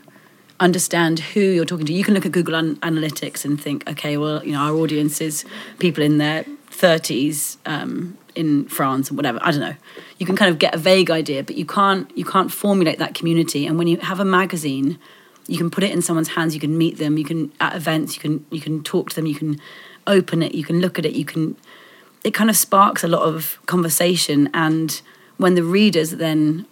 [0.60, 1.93] understand who you're talking to.
[1.93, 5.21] You can look at Google An- Analytics and think, okay, well, you know, our audience
[5.21, 5.43] is
[5.80, 9.39] people in their 30s um, in France and whatever.
[9.41, 9.76] I don't know.
[10.19, 13.13] You can kind of get a vague idea, but you can't you can't formulate that
[13.13, 13.65] community.
[13.67, 14.97] And when you have a magazine,
[15.52, 16.54] you can put it in someone's hands.
[16.54, 17.18] You can meet them.
[17.18, 18.16] You can at events.
[18.16, 19.26] You can you can talk to them.
[19.26, 19.60] You can
[20.08, 20.56] open it.
[20.56, 21.14] You can look at it.
[21.14, 21.58] You can.
[22.24, 25.02] It kind of sparks a lot of conversation and
[25.38, 26.68] when the readers then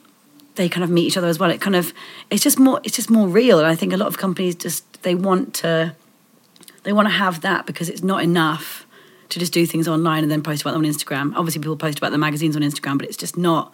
[0.56, 1.50] they kind of meet each other as well.
[1.50, 1.94] It kind of
[2.30, 3.60] it's just more it's just more real.
[3.60, 5.96] And I think a lot of companies just they want to
[6.84, 8.86] they want to have that because it's not enough
[9.30, 11.34] to just do things online and then post about them on Instagram.
[11.36, 13.74] Obviously, people post about the magazines on Instagram, but it's just not.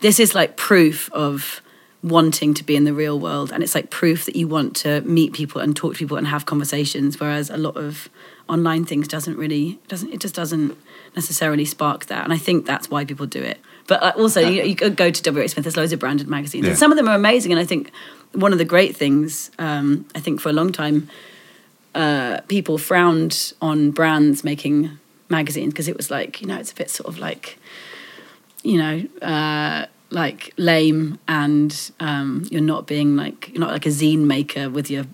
[0.00, 1.62] This is like proof of
[2.06, 5.00] wanting to be in the real world, and it's like proof that you want to
[5.02, 7.18] meet people and talk to people and have conversations.
[7.20, 8.08] Whereas a lot of
[8.48, 10.76] online things doesn't really doesn't it just doesn't
[11.14, 13.58] necessarily spark that, and I think that's why people do it.
[13.88, 15.64] But uh, also, you, you could go to WH Smith.
[15.64, 16.70] There's loads of branded magazines, Yeah.
[16.70, 17.52] and some of them are amazing.
[17.52, 17.90] And I think
[18.32, 21.08] one of the great things, um, I think for a long time,
[21.94, 26.74] uh, people frowned on brands making magazines because it was like, you know, it's a
[26.74, 27.58] bit sort of like,
[28.62, 33.90] you know, uh, like lame, and um, you're not being like you're not like a
[33.90, 35.04] zine maker with your,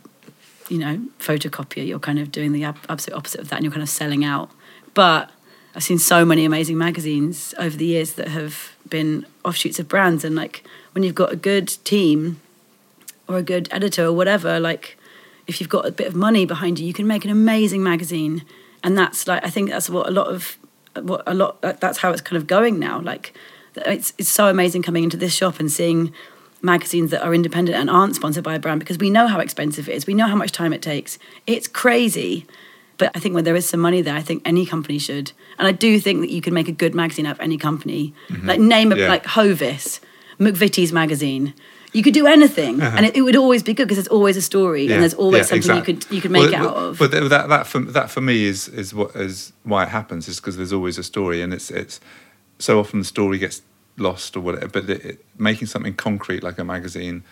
[0.69, 1.87] you know, photocopier.
[1.87, 4.51] You're kind of doing the absolute opposite of that, and you're kind of selling out.
[4.95, 5.31] But
[5.75, 10.25] I've seen so many amazing magazines over the years that have been offshoots of brands,
[10.25, 12.41] and like when you've got a good team
[13.29, 14.99] or a good editor or whatever, like
[15.47, 18.45] if you've got a bit of money behind you, you can make an amazing magazine,
[18.85, 20.59] and that's like I think that's what a lot of
[21.01, 23.01] what a lot that's how it's kind of going now.
[23.01, 23.33] Like
[23.77, 26.13] it's it's so amazing coming into this shop and seeing
[26.63, 29.89] magazines that are independent and aren't sponsored by a brand because we know how expensive
[29.89, 30.07] it is.
[30.07, 31.19] We know how much time it takes.
[31.47, 32.47] It's crazy.
[32.99, 35.33] But I think when there is some money there, I think any company should.
[35.59, 38.15] And I do think that you can make a good magazine out of any company.
[38.29, 38.47] Mm-hmm.
[38.47, 39.09] Like name a Yeah.
[39.09, 40.01] like Hovis,
[40.39, 41.53] McVitie's magazine.
[41.93, 42.97] You could do anything, uh-huh.
[42.97, 45.13] and it, it would always be good because there's always a story Yeah, and there's
[45.15, 45.93] always yeah, something exactly.
[45.95, 46.99] you could you could make Well, out of.
[46.99, 50.37] But that that for that for me is is what is why it happens is
[50.41, 52.01] because there's always a story, and it's it's
[52.63, 53.63] so often the story gets
[53.97, 54.69] lost or whatever.
[54.69, 57.23] But it, it, making something concrete like a magazine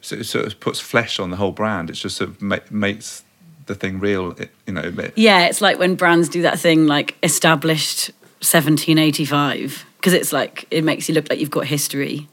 [0.00, 1.88] so it sort of puts flesh on the whole brand.
[1.88, 3.22] It just sort of ma- makes
[3.66, 4.32] the thing real.
[4.32, 9.86] It, you know, it- Yeah, it's like when brands do that thing like established 1785
[9.96, 12.28] because it's like it makes you look like you've got history.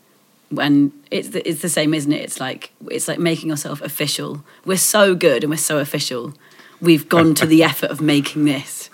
[0.50, 2.22] When it's the, it's the same, isn't it?
[2.22, 4.44] It's like it's like making yourself official.
[4.66, 6.34] We're so good and we're so official.
[6.82, 8.89] We've gone to the effort of making this.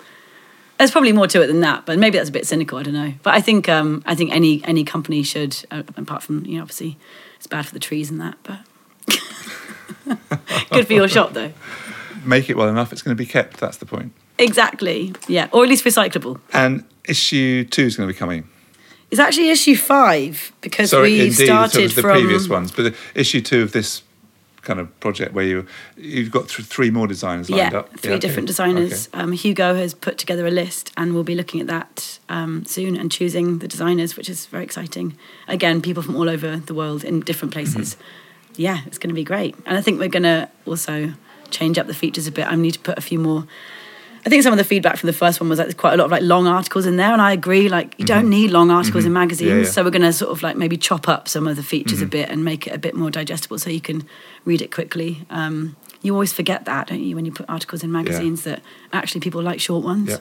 [0.78, 2.78] There's probably more to it than that, but maybe that's a bit cynical.
[2.78, 3.14] I don't know.
[3.22, 6.62] But I think um, I think any any company should, uh, apart from you know,
[6.62, 6.98] obviously
[7.36, 8.58] it's bad for the trees and that, but
[10.70, 11.52] good for your shop though.
[12.24, 13.58] make it well enough, it's going to be kept.
[13.58, 14.12] That's the point.
[14.38, 15.14] Exactly.
[15.28, 16.40] Yeah, or at least recyclable.
[16.52, 18.48] And issue two is going to be coming.
[19.10, 21.44] It's actually issue five because Sorry, we've indeed.
[21.46, 24.02] started so the from previous ones, but issue two of this
[24.66, 27.98] kind of project where you you've got th- three more designers lined yeah, up.
[27.98, 28.54] three Yeah, different okay.
[28.54, 29.08] designers.
[29.08, 29.20] Okay.
[29.22, 32.96] Um, Hugo has put together a list, and we'll be looking at that um, soon
[32.96, 35.16] and choosing the designers, which is very exciting.
[35.48, 37.94] Again, people from all over the world in different places.
[37.94, 38.62] Mm-hmm.
[38.66, 41.12] Yeah, it's going to be great, and I think we're going to also
[41.50, 42.46] change up the features a bit.
[42.46, 43.46] I need to put a few more.
[44.26, 45.96] I think some of the feedback from the first one was like there's quite a
[45.96, 47.68] lot of like long articles in there, and I agree.
[47.68, 49.58] Like you don't need long articles in magazines, Mm-hmm.
[49.60, 49.70] Yeah, yeah.
[49.70, 52.06] so we're going to sort of like maybe chop up some of the features a
[52.06, 54.04] bit and make it a bit more digestible, so you can
[54.44, 55.24] read it quickly.
[55.30, 58.62] Um, you always forget that, don't you, when you put articles in magazines that
[58.92, 60.10] actually people like short ones.
[60.10, 60.18] Yeah.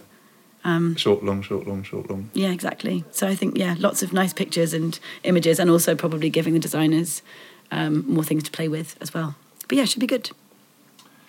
[0.64, 2.30] Um, short, long, short, long, short, long.
[2.34, 3.04] Yeah, exactly.
[3.12, 6.60] So I think yeah, lots of nice pictures and images, and also probably giving the
[6.60, 7.22] designers
[7.72, 9.36] um, more things to play with as well.
[9.68, 10.30] But yeah, it should be good.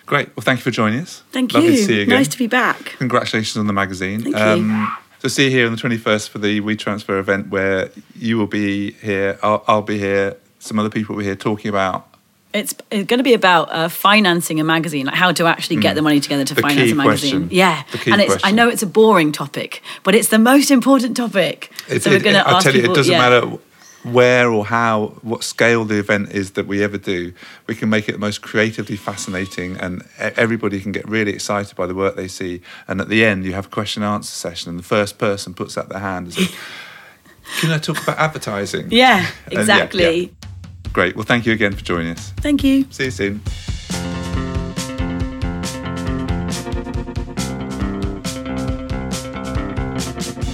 [0.07, 0.35] Great.
[0.35, 1.21] Well, thank you for joining us.
[1.31, 1.77] Thank Lovely you.
[1.77, 2.15] to see you again.
[2.15, 2.95] Nice to be back.
[2.97, 4.21] Congratulations on the magazine.
[4.21, 4.87] Thank you.
[5.19, 8.47] So see you here on the 21st for the We Transfer event where you will
[8.47, 12.07] be here, I'll, I'll be here, some other people will be here talking about
[12.53, 15.95] It's, it's going to be about uh, financing a magazine, like how to actually get
[15.95, 16.55] the money together to Mm.
[16.55, 17.31] The finance a magazine.
[17.41, 17.49] question.
[17.51, 18.55] Yeah, The key and it's I question.
[18.55, 21.71] know it's a boring topic, but it's the most important topic.
[21.89, 22.93] It- so we're going to I ask tell you, people.
[22.93, 23.19] it doesn't yeah.
[23.29, 23.57] matter
[24.11, 27.33] where or how, what scale the event is that we ever do.
[27.67, 31.85] We can make it the most creatively fascinating, and everybody can get really excited by
[31.87, 32.61] the work they see.
[32.87, 35.53] And at the end, you have a question and answer session, and the first person
[35.53, 36.55] puts up their hand and says,
[37.59, 40.19] "Can I talk about advertising?" Yeah, And yeah, exactly.
[40.21, 40.27] yeah.
[40.93, 41.15] Great.
[41.15, 42.31] Well, thank you again for joining us.
[42.37, 42.85] Thank you.
[42.89, 43.41] See you soon.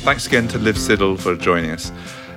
[0.06, 1.92] Thanks again to Liv Siddall for joining us.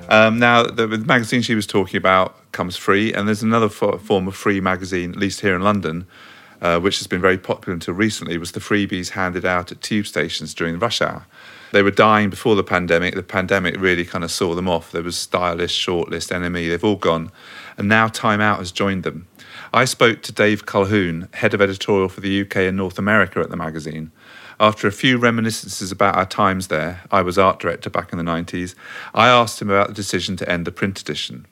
[0.09, 3.99] Um, now, the, the magazine she was talking about comes free, and there's another fo-
[3.99, 6.07] form of free magazine, at least here in London,
[6.62, 10.07] uh, which has been very popular until recently, was the freebies handed out at tube
[10.07, 11.27] stations during rush hour.
[11.73, 13.14] They were dying before the pandemic.
[13.14, 14.92] The pandemic really kind of saw them off.
[14.92, 17.33] There was Stylist, Shortlist, NME, they've all gone.
[17.77, 19.27] And now Time Out has joined them.
[19.75, 23.51] I spoke to Dave Calhoun, head of editorial for the UK and North America at
[23.51, 24.12] the magazine.
[24.59, 28.25] After a few reminiscences about our times there, I was art director back in the
[28.25, 28.75] 90s,
[29.14, 31.47] I asked him about the decision to end the print edition.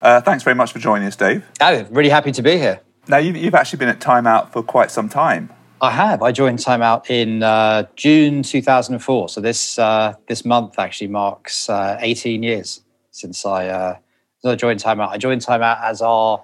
[0.00, 1.44] Uh, thanks very much for joining us, Dave.
[1.60, 2.80] Oh, really happy to be here.
[3.08, 5.50] Now, you've, you've actually been at Time Out for quite some time.
[5.80, 6.22] I have.
[6.22, 9.28] I joined Time Out in uh, June 2004.
[9.28, 13.96] So this uh, this month actually marks uh, 18 years since I, uh,
[14.38, 15.10] since I joined Time Out.
[15.10, 16.40] I joined Time Out as our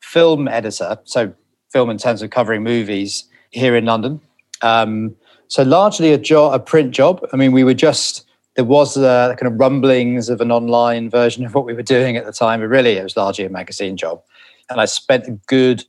[0.00, 1.32] film editor, so
[1.70, 4.20] film in terms of covering movies here in London.
[4.60, 5.16] Um,
[5.52, 7.20] so largely a job, a print job.
[7.30, 11.54] I mean, we were just there was kind of rumblings of an online version of
[11.54, 14.22] what we were doing at the time, but really it was largely a magazine job.
[14.70, 15.84] And I spent a good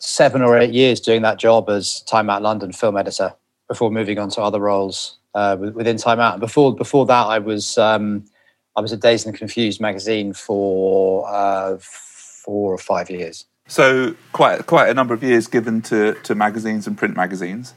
[0.00, 3.32] seven or eight years doing that job as Time Out London film editor
[3.68, 6.40] before moving on to other roles uh, within Time Out.
[6.40, 8.24] Before before that, I was um,
[8.74, 13.44] I was at Dazed and Confused magazine for uh, four or five years.
[13.68, 17.74] So quite quite a number of years given to, to magazines and print magazines,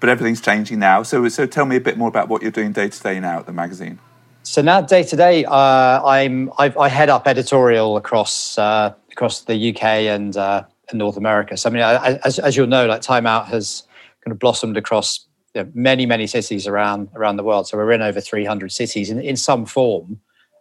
[0.00, 1.02] but everything's changing now.
[1.02, 3.38] So so tell me a bit more about what you're doing day to day now
[3.38, 3.98] at the magazine.
[4.42, 9.70] So now, day to day, I'm I, I head up editorial across uh, across the
[9.70, 11.56] UK and, uh, and North America.
[11.56, 13.84] So I mean, I- as, as you'll know, like Time Out has
[14.24, 17.68] kind of blossomed across you know, many many cities around around the world.
[17.68, 20.20] So we're in over 300 cities in, in some form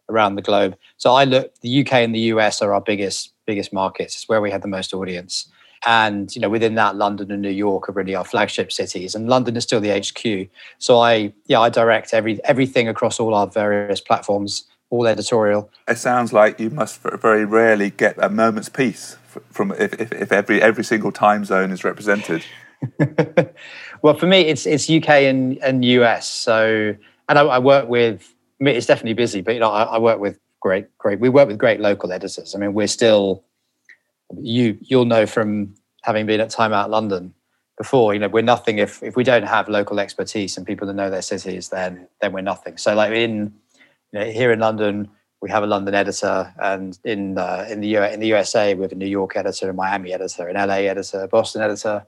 [0.10, 0.75] around the globe.
[0.97, 4.15] So I look the UK and the US are our biggest biggest markets.
[4.15, 5.49] It's where we have the most audience.
[5.86, 9.30] And you know, within that, London and New York are really our flagship cities, and
[9.30, 10.50] London is still the HQ.
[10.78, 15.70] So I, yeah, I direct every everything across all our various platforms, all editorial.
[15.88, 19.18] It sounds like you must very rarely get a moment's peace
[19.52, 22.44] from if, if, if every every single time zone is represented.
[24.02, 26.30] well, for me, it's it's UK and, and US.
[26.30, 26.96] So,
[27.28, 28.34] and I, I work with.
[28.60, 31.20] I mean, it's definitely busy, but you know, I, I work with great, great.
[31.20, 32.56] We work with great local editors.
[32.56, 33.44] I mean, we're still.
[34.38, 37.34] You you'll know from having been at Time Out London
[37.78, 38.13] before.
[38.13, 41.10] You know, we're nothing if if we don't have local expertise and people that know
[41.10, 41.70] their cities.
[41.70, 42.78] Then then we're nothing.
[42.78, 43.54] So, like in
[44.12, 45.10] you know, here in London,
[45.42, 48.92] we have a London editor, and in uh, in the in the USA, we have
[48.92, 52.06] a New York editor, a Miami editor, an LA editor, a Boston editor,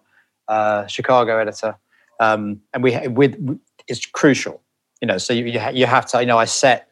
[0.48, 1.78] uh, Chicago editor,
[2.20, 4.62] um, and we with it's crucial,
[5.02, 5.18] you know.
[5.18, 6.90] So you you, you have to, you know, I set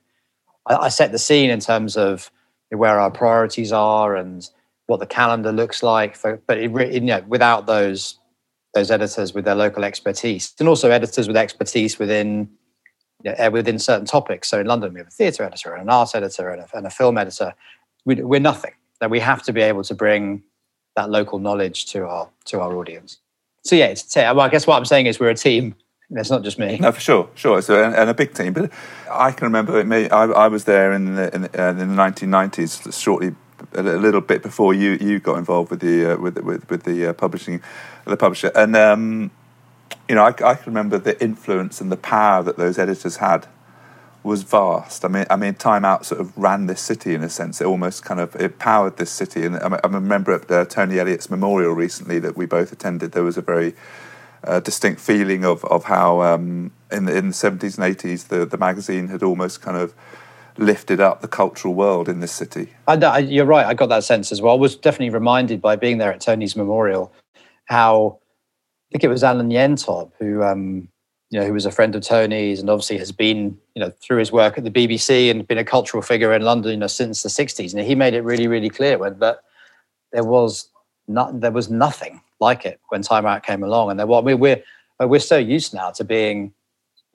[0.66, 2.32] I, I set the scene in terms of
[2.70, 4.48] where our priorities are and
[4.90, 6.16] what the calendar looks like.
[6.16, 8.18] For, but it, you know, without those
[8.74, 12.50] those editors with their local expertise, and also editors with expertise within
[13.24, 14.48] you know, within certain topics.
[14.48, 16.88] So in London, we have a theatre editor, and an art editor, and a, and
[16.88, 17.54] a film editor.
[18.06, 18.74] We, we're nothing.
[19.00, 20.44] That we have to be able to bring
[20.96, 23.20] that local knowledge to our to our audience.
[23.64, 25.76] So yeah, it's, well, I guess what I'm saying is we're a team.
[26.12, 26.80] It's not just me.
[26.80, 27.58] No, for sure, sure.
[27.84, 28.72] And, and a big team, but
[29.12, 30.12] I can remember it.
[30.12, 33.36] I, I was there in the in, the- uh, in the 1990s, shortly
[33.74, 36.84] a little bit before you you got involved with the uh, with the- with with
[36.84, 37.62] the uh, publishing
[38.06, 39.32] the publisher, and um,
[40.08, 43.48] you know I, I can remember the influence and the power that those editors had
[44.24, 45.06] was vast.
[45.06, 47.62] I mean, I mean, Time Out sort of ran this city in a sense.
[47.62, 49.46] It almost kind of it powered this city.
[49.46, 53.14] And I, I remember at uh, Tony Elliott's memorial recently that we both attended.
[53.14, 53.76] There was a very
[54.44, 58.46] uh, distinct feeling of of how um, in the in the seventies and eighties the
[58.46, 59.94] the magazine had almost kind of
[60.60, 62.70] lifted up the cultural world in this city.
[62.88, 63.66] I, I, you're right.
[63.66, 64.54] I got that sense as well.
[64.54, 67.12] I was definitely reminded by being there at Tony's memorial
[67.66, 68.20] how
[68.90, 70.90] I think it was Alan Yentob who, um,
[71.30, 74.18] you know, who was a friend of Tony's and obviously has been, you know, through
[74.18, 77.24] his work at the BBC and been a cultural figure in London, you know, since
[77.24, 77.74] the '60s.
[77.74, 79.42] And he made it really, really clear when that
[80.12, 80.70] there was
[81.08, 83.92] not, there was nothing like it when Time Out came along.
[83.92, 84.64] And there, well, I mean, we're
[85.00, 86.54] we're so used now to being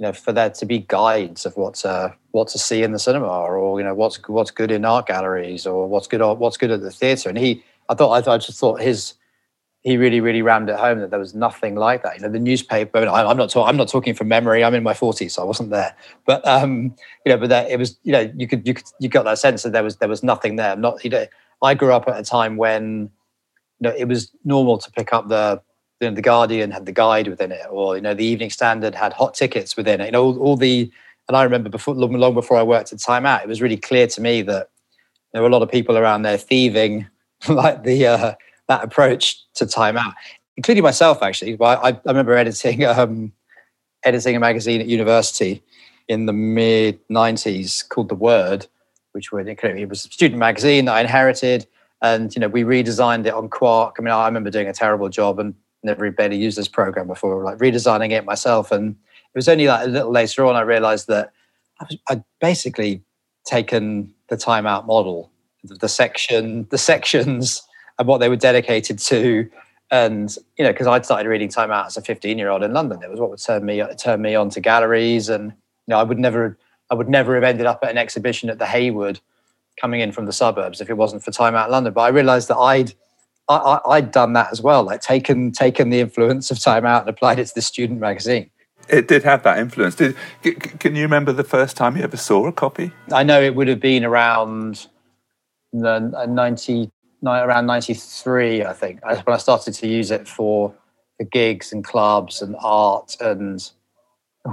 [0.04, 3.26] know, for there to be guides of what to what to see in the cinema,
[3.26, 6.80] or you know, what's what's good in art galleries, or what's good what's good at
[6.80, 7.28] the theatre.
[7.28, 9.14] And he I thought I, I just thought his
[9.82, 12.16] he really really rammed it home that there was nothing like that.
[12.16, 12.98] You know, the newspaper.
[12.98, 13.68] I, am not talking.
[13.68, 14.64] I'm not talking from memory.
[14.64, 15.94] I'm in my 40s, so I wasn't there.
[16.24, 16.94] But um,
[17.26, 17.98] you know, but that it was.
[18.02, 20.22] You know, you could you could you got that sense that there was there was
[20.22, 20.74] nothing there.
[20.74, 21.26] Not you know,
[21.62, 23.10] I grew up at a time when
[23.80, 25.60] you know it was normal to pick up the
[26.00, 29.12] know, the Guardian had the guide within it, or you know the Evening Standard had
[29.12, 30.06] hot tickets within it.
[30.06, 30.90] You know all, all the
[31.28, 33.76] and I remember before long, long before I worked at Time Out, it was really
[33.76, 34.68] clear to me that
[35.32, 37.06] there were a lot of people around there thieving
[37.48, 38.34] like the uh,
[38.68, 40.14] that approach to Time Out,
[40.56, 41.56] including myself actually.
[41.60, 43.32] I, I remember editing um,
[44.04, 45.62] editing a magazine at university
[46.08, 48.66] in the mid '90s called The Word,
[49.12, 51.66] which would it was a student magazine that I inherited,
[52.02, 53.96] and you know we redesigned it on Quark.
[53.98, 55.54] I mean, I remember doing a terrible job and
[55.84, 58.72] never barely used this program before, like redesigning it myself.
[58.72, 61.32] And it was only like a little later on I realized that
[61.80, 63.02] I was, I'd basically
[63.44, 65.30] taken the Time Out model,
[65.64, 67.62] the section, the sections,
[67.98, 69.48] and what they were dedicated to.
[69.90, 72.72] And you know, because I'd started reading Time Out as a 15 year old in
[72.72, 75.28] London, it was what would turn me turn me on to galleries.
[75.28, 76.58] And you know, I would never,
[76.90, 79.20] I would never have ended up at an exhibition at the Hayward,
[79.80, 81.92] coming in from the suburbs if it wasn't for Time Out London.
[81.92, 82.94] But I realised that I'd
[83.48, 87.02] I, I, had done that as well, like taken taken the influence of Time Out
[87.02, 88.50] and applied it to the student magazine.
[88.88, 89.96] It did have that influence.
[89.96, 92.92] Did can you remember the first time you ever saw a copy?
[93.12, 94.86] I know it would have been around
[95.72, 96.90] the uh, ninety
[97.24, 98.64] around ninety three.
[98.64, 100.74] I think when I started to use it for
[101.18, 103.70] for gigs and clubs and art and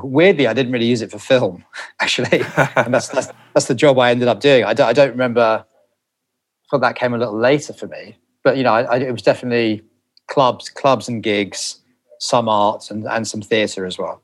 [0.03, 1.65] weirdly I didn't really use it for film
[2.01, 2.43] actually,
[2.75, 4.65] and that's that's that's the job I ended up doing.
[4.65, 5.65] I don't, I don't remember.
[5.65, 9.11] I thought that came a little later for me but you know, I, I, it
[9.11, 9.83] was definitely
[10.27, 11.79] clubs, clubs and gigs,
[12.19, 14.21] some arts and, and some theatre as well.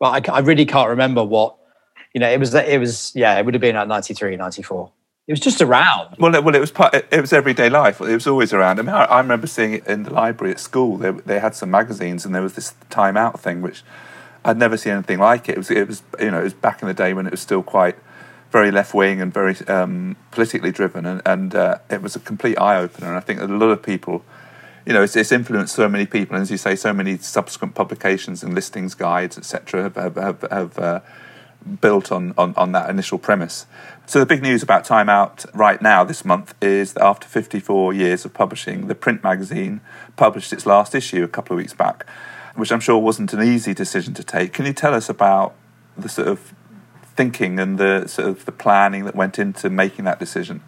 [0.00, 1.56] But I, I, really can't remember what,
[2.14, 4.92] you know, it was, it was, yeah, it would have been like 93, 94.
[5.26, 6.16] It was just around.
[6.18, 6.94] Well, it, well, it was part.
[6.94, 8.00] It was everyday life.
[8.00, 8.78] It was always around.
[8.78, 10.96] I mean, I, I remember seeing it in the library at school.
[10.96, 13.82] They, they had some magazines, and there was this Time Out thing, which
[14.42, 15.52] I'd never seen anything like it.
[15.52, 17.42] It was, it was, you know, it was back in the day when it was
[17.42, 17.96] still quite
[18.50, 22.58] very left wing and very um, politically driven, and, and uh, it was a complete
[22.58, 23.08] eye opener.
[23.08, 24.24] And I think that a lot of people,
[24.86, 27.74] you know, it's, it's, influenced so many people, and as you say, so many subsequent
[27.74, 31.00] publications and listings guides, etc., have, have, have, have uh,
[31.80, 33.66] built on, on, on that initial premise.
[34.06, 37.92] So the big news about Time Out right now this month is that after 54
[37.92, 39.82] years of publishing, the print magazine
[40.16, 42.06] published its last issue a couple of weeks back,
[42.54, 44.54] which I'm sure wasn't an easy decision to take.
[44.54, 45.54] Can you tell us about
[45.96, 46.54] the sort of
[47.18, 50.62] thinking and the sort of the planning that went into making that decision?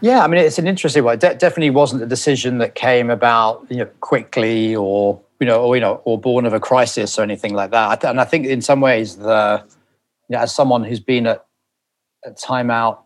[0.00, 1.18] Yeah, I mean, it's an interesting one.
[1.18, 5.74] De- definitely wasn't a decision that came about you know quickly or you know or
[5.74, 8.04] you know or born of a crisis or anything like that.
[8.04, 9.64] And I think in some ways, the
[10.28, 11.44] you know, as someone who's been at,
[12.24, 13.04] at Time Out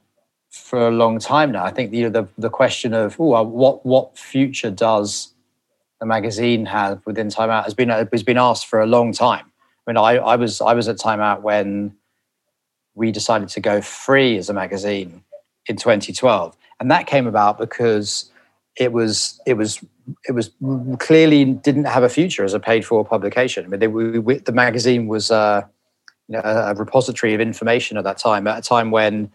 [0.50, 3.86] for a long time now, I think you know the the question of oh, what
[3.86, 5.32] what future does
[6.00, 9.46] the magazine have within Time Out has been has been asked for a long time.
[9.86, 11.96] I mean, I, I was I was at Time Out when
[12.94, 15.22] we decided to go free as a magazine
[15.66, 18.30] in 2012 and that came about because
[18.76, 19.84] it was it was
[20.26, 20.50] it was
[20.98, 23.64] clearly didn't have a future as a paid for publication.
[23.64, 25.62] I mean they, we, we, the magazine was uh,
[26.28, 29.30] you know, a repository of information at that time at a time when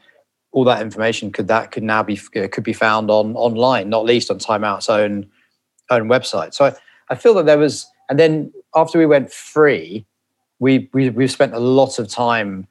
[0.52, 4.32] all that information could that could now be could be found on online not least
[4.32, 5.30] on time out's own
[5.92, 6.54] own website.
[6.54, 6.74] So I,
[7.10, 10.06] I feel that there was and then after we went free
[10.60, 12.68] we, we we've spent a lot of time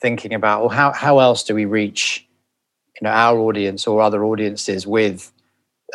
[0.00, 2.26] thinking about well how, how else do we reach
[3.00, 5.32] you know our audience or other audiences with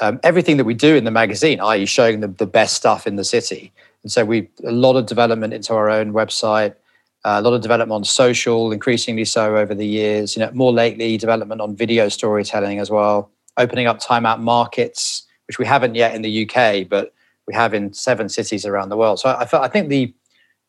[0.01, 3.15] um, everything that we do in the magazine i.e showing them the best stuff in
[3.15, 3.71] the city.
[4.03, 6.75] And so we a lot of development into our own website
[7.23, 10.71] uh, a lot of development on social increasingly so over the years you know more
[10.71, 15.95] lately development on video storytelling as well opening up time out markets which we haven't
[15.95, 17.13] yet in the uk but
[17.47, 19.19] we have in seven cities around the world.
[19.19, 20.13] So i, I think the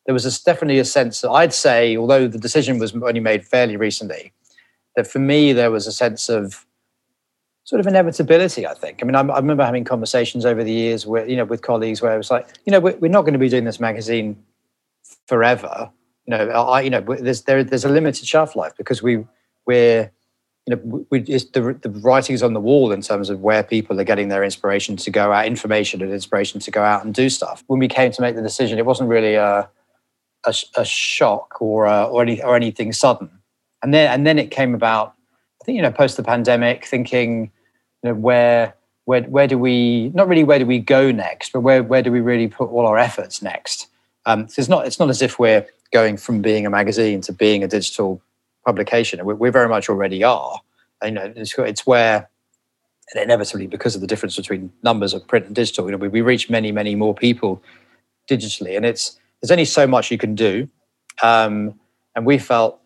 [0.07, 3.45] there was a, definitely a sense that I'd say, although the decision was only made
[3.45, 4.31] fairly recently,
[4.95, 6.65] that for me there was a sense of
[7.65, 8.65] sort of inevitability.
[8.65, 8.99] I think.
[9.01, 12.01] I mean, I, I remember having conversations over the years where you know with colleagues
[12.01, 14.41] where it was like, you know, we're, we're not going to be doing this magazine
[15.27, 15.91] forever.
[16.25, 19.25] You know, I, you know, there's there, there's a limited shelf life because we
[19.65, 20.09] we're
[20.65, 24.03] you know, we, the, the writing's on the wall in terms of where people are
[24.03, 27.63] getting their inspiration to go out, information and inspiration to go out and do stuff.
[27.67, 29.69] When we came to make the decision, it wasn't really a,
[30.47, 33.29] a, a shock or uh, or, any, or anything sudden.
[33.83, 35.13] And then and then it came about.
[35.61, 37.51] I think you know post the pandemic, thinking
[38.03, 38.73] you know where
[39.05, 42.11] where where do we not really where do we go next, but where where do
[42.11, 43.87] we really put all our efforts next?
[44.25, 47.33] Um, so it's not it's not as if we're going from being a magazine to
[47.33, 48.21] being a digital
[48.65, 49.23] publication.
[49.25, 50.59] We, we very much already are.
[51.03, 52.27] You know, it's, it's where
[53.13, 56.09] and inevitably, because of the difference between numbers of print and digital, you know, we,
[56.09, 57.61] we reach many, many more people
[58.29, 60.67] digitally, and it's there's only so much you can do.
[61.21, 61.79] Um,
[62.15, 62.81] and we felt,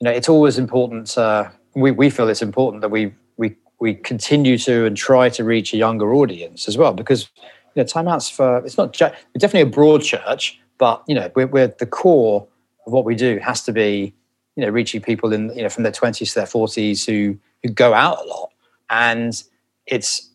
[0.00, 1.16] you know, it's always important.
[1.16, 5.44] Uh, we we feel it's important that we we we continue to and try to
[5.44, 9.60] reach a younger audience as well, because you know, timeouts for it's not we're definitely
[9.62, 12.46] a broad church, but you know, we're, we're the core
[12.86, 14.14] of what we do has to be,
[14.54, 17.68] you know, reaching people in you know from their twenties to their forties who who
[17.68, 18.50] go out a lot,
[18.90, 19.42] and
[19.86, 20.30] it's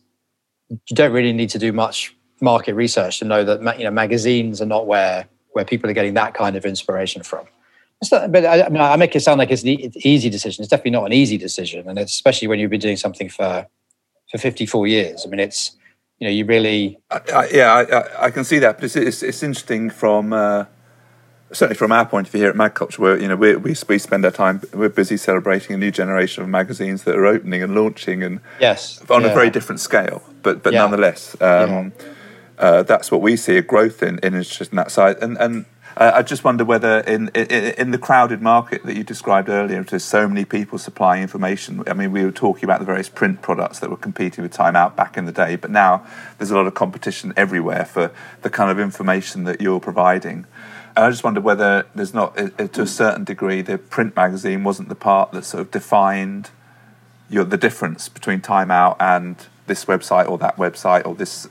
[0.70, 4.60] you don't really need to do much market research to know that you know magazines
[4.60, 7.46] are not where where people are getting that kind of inspiration from.
[8.10, 10.62] Not, but I, I, mean, I make it sound like it's an easy decision.
[10.62, 13.66] It's definitely not an easy decision, and it's especially when you've been doing something for
[14.30, 15.24] for 54 years.
[15.24, 15.76] I mean, it's
[16.18, 16.98] you know, you really.
[17.10, 20.32] I, yeah, I, I, can see that, but it's it's, it's interesting from.
[20.32, 20.64] Uh,
[21.52, 23.74] certainly from our point of view here at Mag Culture, where you know we, we
[23.88, 27.62] we spend our time we're busy celebrating a new generation of magazines that are opening
[27.62, 29.28] and launching, and yes, on yeah.
[29.28, 30.80] a very different scale, but but yeah.
[30.80, 32.12] nonetheless, um, yeah.
[32.58, 35.64] Uh, that's what we see a growth in in interest in that side, and and
[35.96, 39.82] uh, I just wonder whether, in, in, in the crowded market that you described earlier,
[39.82, 41.82] there's so many people supplying information.
[41.86, 44.74] I mean, we were talking about the various print products that were competing with Time
[44.74, 46.06] Out back in the day, but now
[46.38, 50.46] there's a lot of competition everywhere for the kind of information that you're providing.
[50.96, 54.88] And I just wonder whether there's not, to a certain degree, the print magazine wasn't
[54.88, 56.50] the part that sort of defined
[57.28, 59.36] your, the difference between Time Out and
[59.66, 61.48] this website or that website or this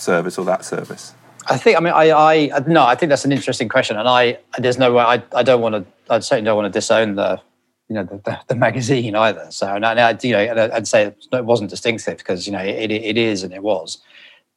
[0.00, 1.14] service or that service.
[1.48, 1.76] I think.
[1.76, 2.84] I mean, I, I no.
[2.84, 5.02] I think that's an interesting question, and I there's no way.
[5.02, 6.12] I, I don't want to.
[6.12, 7.40] I certainly don't want to disown the,
[7.88, 9.46] you know, the, the, the magazine either.
[9.50, 13.16] So, and I, you know, I'd say it wasn't distinctive because you know it, it
[13.16, 13.98] is and it was.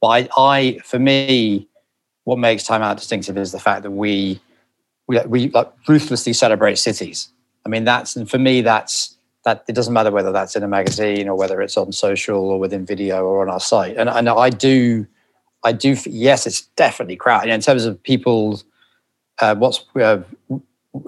[0.02, 1.68] But I, I, for me,
[2.24, 4.40] what makes Time Out distinctive is the fact that we,
[5.08, 7.30] we, we like ruthlessly celebrate cities.
[7.66, 9.16] I mean, that's and for me, that's
[9.46, 9.64] that.
[9.68, 12.86] It doesn't matter whether that's in a magazine or whether it's on social or within
[12.86, 13.96] video or on our site.
[13.98, 15.06] And and I do
[15.64, 15.96] I do.
[16.06, 18.66] Yes, it's definitely crowded in terms of people's
[19.42, 20.22] Uh, what's uh,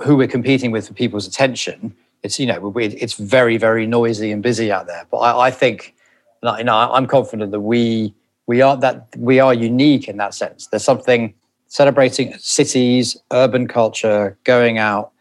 [0.06, 1.94] who we're competing with for people's attention.
[2.24, 5.06] It's you know it's very very noisy and busy out there.
[5.12, 5.94] But I, I think
[6.42, 8.14] you know I'm confident that we
[8.48, 10.68] we are that we are unique in that sense.
[10.68, 11.34] There's something
[11.68, 15.12] celebrating cities, urban culture, going out,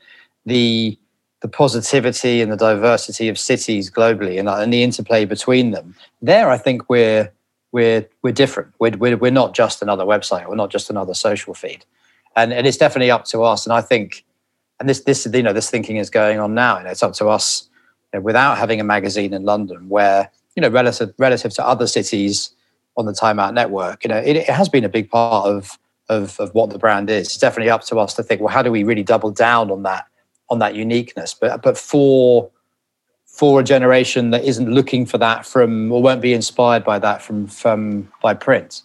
[0.47, 0.97] the
[1.43, 5.95] the positivity and the diversity of cities globally, and, and the interplay between them.
[6.23, 7.33] There, I think we're
[7.73, 8.73] we're we're different.
[8.79, 10.49] We're, we're we're not just another website.
[10.49, 11.85] We're not just another social feed,
[12.37, 13.67] and and it's definitely up to us.
[13.67, 14.25] And I think,
[14.79, 16.77] and this this you know this thinking is going on now.
[16.77, 17.69] And it's up to us
[18.13, 21.87] you know, without having a magazine in London, where you know relative relative to other
[21.87, 22.55] cities
[22.97, 25.79] on the Time Out network, you know it, it has been a big part of,
[26.11, 27.29] of of what the brand is.
[27.29, 29.83] It's definitely up to us to think, well, how do we really double down on
[29.85, 30.07] that
[30.51, 31.33] on that uniqueness?
[31.33, 32.51] But but for
[33.33, 37.23] for a generation that isn't looking for that from or won't be inspired by that
[37.23, 38.83] from from by print.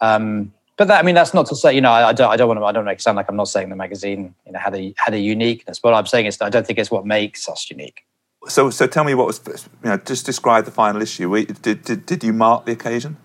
[0.00, 2.36] Um, but that I mean that's not to say you know I, I, don't I
[2.36, 4.52] don't want to I don't make it sound like I'm not saying the magazine you
[4.52, 5.80] know had a had a uniqueness.
[5.80, 8.04] What I'm saying is I don't think it's what makes us unique.
[8.48, 9.40] So so tell me what was
[9.84, 11.30] you know just describe the final issue.
[11.30, 13.16] We, did, did did you mark the occasion?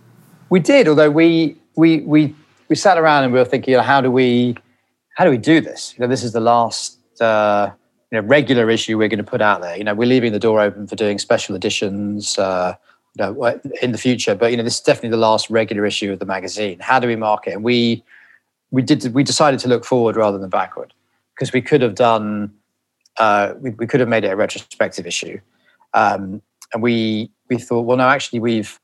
[0.52, 2.36] We did, although we we we
[2.70, 4.56] we sat around and we were thinking, you know, how do we
[5.16, 5.96] how do we do this?
[5.98, 7.00] You know, this is the last.
[7.20, 7.72] Uh,
[8.14, 9.76] you know, regular issue we're going to put out there.
[9.76, 12.76] You know, we're leaving the door open for doing special editions, uh,
[13.16, 14.36] you know, in the future.
[14.36, 16.78] But you know, this is definitely the last regular issue of the magazine.
[16.80, 17.54] How do we market?
[17.54, 18.04] And we
[18.70, 20.94] we did we decided to look forward rather than backward
[21.34, 22.54] because we could have done
[23.18, 25.40] uh, we, we could have made it a retrospective issue,
[25.96, 26.40] um,
[26.72, 28.80] and we we thought, well, no, actually, we've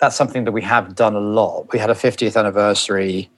[0.00, 1.72] that's something that we have done a lot.
[1.72, 3.30] We had a 50th anniversary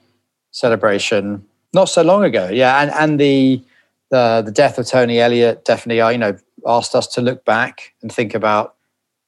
[0.51, 3.63] celebration not so long ago, yeah, and and the
[4.11, 6.37] the the death of Tony Elliott definitely, uh, you know,
[6.67, 8.77] asked us to look back and think about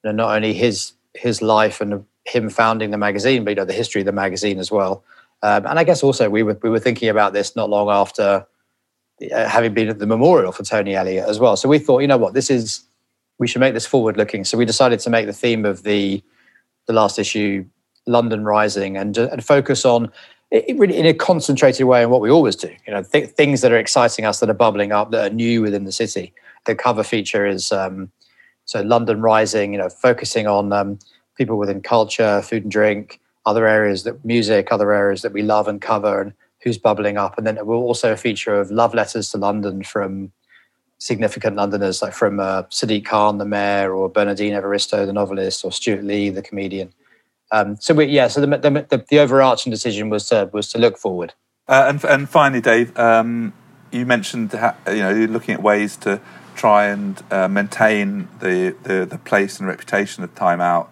[0.03, 3.65] you know, not only his his life and him founding the magazine, but you know,
[3.65, 5.05] the history of the magazine as well.
[5.43, 8.47] Um, and I guess also we were we were thinking about this not long after
[9.33, 11.57] uh, having been at the memorial for Tony Elliott as well.
[11.57, 12.85] So we thought, you know what, this is
[13.39, 14.45] we should make this forward looking.
[14.45, 16.23] So we decided to make the theme of the
[16.87, 17.65] the last issue
[18.07, 20.11] London Rising and and focus on
[20.51, 22.75] it really in a concentrated way on what we always do.
[22.87, 25.63] You know, th- things that are exciting us, that are bubbling up, that are new
[25.63, 26.33] within the city.
[26.67, 28.11] The cover feature is um,
[28.65, 29.73] so London Rising.
[29.73, 30.99] You know, focusing on um,
[31.37, 35.69] people within culture, food and drink, other areas that music, other areas that we love
[35.69, 36.33] and cover, and
[36.63, 37.39] who's bubbling up.
[37.39, 40.33] And then it will also a feature of love letters to London from
[40.99, 45.73] significant Londoners, like from uh, Sadiq Khan, the mayor, or Bernardine Evaristo, the novelist, or
[45.73, 46.93] Stewart Lee, the comedian.
[47.53, 50.97] Um, so we, yeah, so the, the, the, overarching decision was to, was to look
[50.97, 51.35] forward.
[51.67, 53.53] Uh, and, and finally, Dave, um,
[53.91, 54.53] you mentioned
[54.87, 56.21] you know looking at ways to
[56.55, 60.91] try and uh, maintain the, the, the place and reputation of Time Out.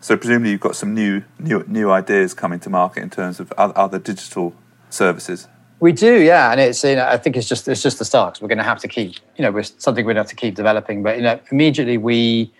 [0.00, 3.50] So presumably you've got some new new new ideas coming to market in terms of
[3.52, 4.54] other digital
[4.90, 5.48] services.
[5.80, 8.34] We do, yeah, and it's you know I think it's just it's just the start
[8.34, 10.30] because we're going to have to keep you know we're something we're going to have
[10.30, 11.02] to keep developing.
[11.02, 12.52] But you know immediately we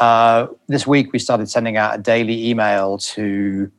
[0.00, 3.70] uh, this week we started sending out a daily email to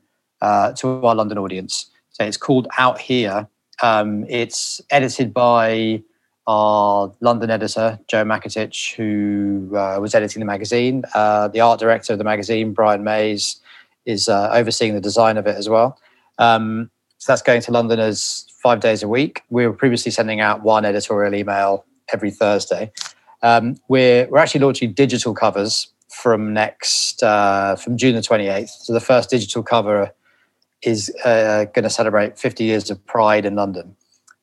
[0.41, 1.89] uh, to our London audience.
[2.11, 3.47] So it's called Out Here.
[3.81, 6.01] Um, it's edited by
[6.47, 11.03] our London editor, Joe Mackertich, who uh, was editing the magazine.
[11.13, 13.59] Uh, the art director of the magazine, Brian Mays,
[14.05, 15.99] is uh, overseeing the design of it as well.
[16.39, 19.41] Um, so that's going to Londoners five days a week.
[19.49, 22.91] We were previously sending out one editorial email every Thursday.
[23.43, 25.87] Um, we're, we're actually launching digital covers
[26.27, 28.67] from next, uh, from June the 28th.
[28.81, 30.11] So the first digital cover
[30.81, 33.95] is uh, going to celebrate 50 years of Pride in London.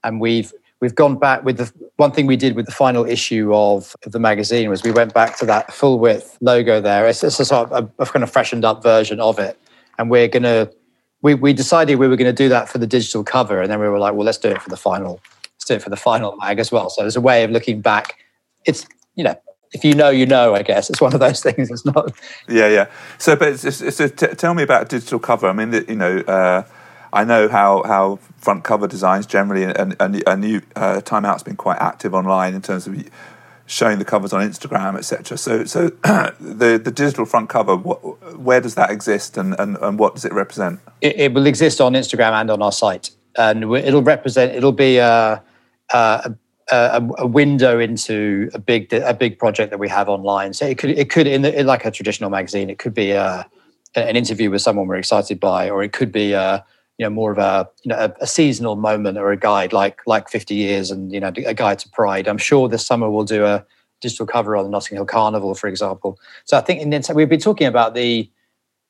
[0.02, 3.54] And we've we've gone back with the one thing we did with the final issue
[3.54, 7.06] of, of the magazine was we went back to that full width logo there.
[7.06, 9.58] It's, it's a sort of a, a, kind of freshened up version of it,
[9.98, 10.70] and we're gonna
[11.20, 13.78] we we decided we were going to do that for the digital cover, and then
[13.78, 15.20] we were like, well, let's do it for the final.
[15.56, 16.88] Let's do it for the final mag as well.
[16.88, 18.16] So there's a way of looking back.
[18.64, 19.36] It's you know
[19.74, 20.54] if you know, you know.
[20.54, 21.70] I guess it's one of those things.
[21.70, 22.12] It's not.
[22.48, 22.86] Yeah, yeah.
[23.18, 25.48] So, but it's, it's, t- tell me about digital cover.
[25.48, 26.62] I mean, you know, uh,
[27.12, 31.42] I know how, how front cover designs generally, and, and, and new uh, Time Out's
[31.42, 33.08] been quite active online in terms of
[33.66, 35.38] showing the covers on Instagram, etc.
[35.38, 35.88] So, so
[36.40, 40.24] the the digital front cover, what, where does that exist, and, and, and what does
[40.24, 40.80] it represent?
[41.00, 44.52] It, it, will exist on Instagram and on our site, and it'll represent.
[44.52, 45.42] It'll be a,
[45.92, 46.34] a,
[46.70, 50.52] a, a window into a big a big project that we have online.
[50.52, 53.12] So it could it could in, the, in like a traditional magazine, it could be
[53.12, 53.44] uh,
[53.96, 56.64] a, an interview with someone we're excited by, or it could be a
[56.98, 60.00] you know more of a you know a, a, seasonal moment or a guide like
[60.06, 63.24] like 50 years and you know a guide to pride i'm sure this summer we'll
[63.24, 63.64] do a
[64.00, 67.40] digital cover on the notting hill carnival for example so i think in we've been
[67.40, 68.30] talking about the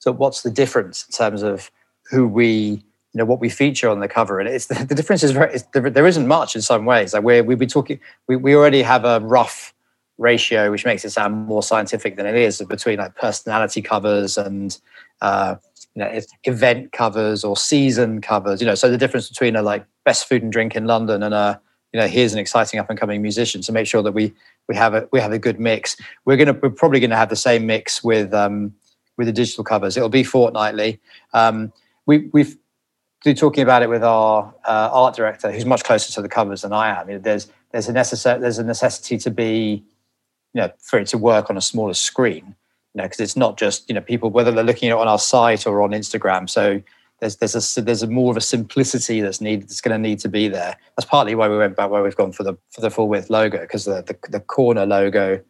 [0.01, 1.71] so what's the difference in terms of
[2.11, 2.84] who we
[3.15, 4.41] you know what we feature on the cover.
[4.41, 7.15] And it's the, the difference is very there isn't much in some ways.
[7.15, 9.73] Like we're we've been talking we, we already have a rough
[10.19, 14.79] ratio which makes it sound more scientific than it is between like personality covers and
[15.23, 15.57] uh,
[15.95, 18.75] you know event covers or season covers you know.
[18.75, 21.61] So the difference between a like best food and drink in london and a
[21.93, 24.35] you know here's an exciting up and coming musician to make sure that we
[24.69, 25.97] we have a we have a good mix.
[26.25, 28.75] We're gonna we're probably gonna have the same mix with um
[29.17, 29.97] with the digital covers.
[29.97, 31.01] It'll be fortnightly.
[31.33, 31.73] Um
[32.07, 32.57] we we've
[33.25, 36.63] been talking about it with our uh, art director who's much closer to the covers
[36.63, 39.83] than i am you know, there's there's a necessary there's a necessity to be
[40.53, 42.55] you know for it to work on a smaller screen
[42.95, 45.09] you know, because it's not just you know people whether they're looking at it on
[45.09, 46.49] our site or on Instagram.
[46.49, 46.81] So
[47.21, 50.21] there's there's a there's a more of a simplicity that's needed that's going to need
[50.21, 50.77] to be there.
[50.97, 53.31] That's partly why we went back where we've gone for the for the full width
[53.31, 55.43] logo because the, the, the corner logo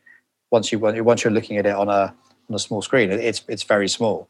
[0.50, 2.14] once you once you're looking at it on a
[2.48, 4.28] on a small screen it's it's very small.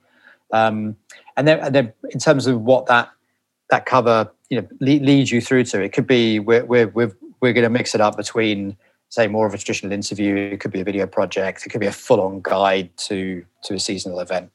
[0.52, 0.96] Um,
[1.36, 3.10] and then and then in terms of what that
[3.70, 5.92] that cover you know leads you through to, it.
[5.92, 8.76] Could be we're we're we're, we're going to mix it up between
[9.08, 10.34] say more of a traditional interview.
[10.34, 11.64] It could be a video project.
[11.64, 14.50] It could be a full-on guide to to a seasonal event.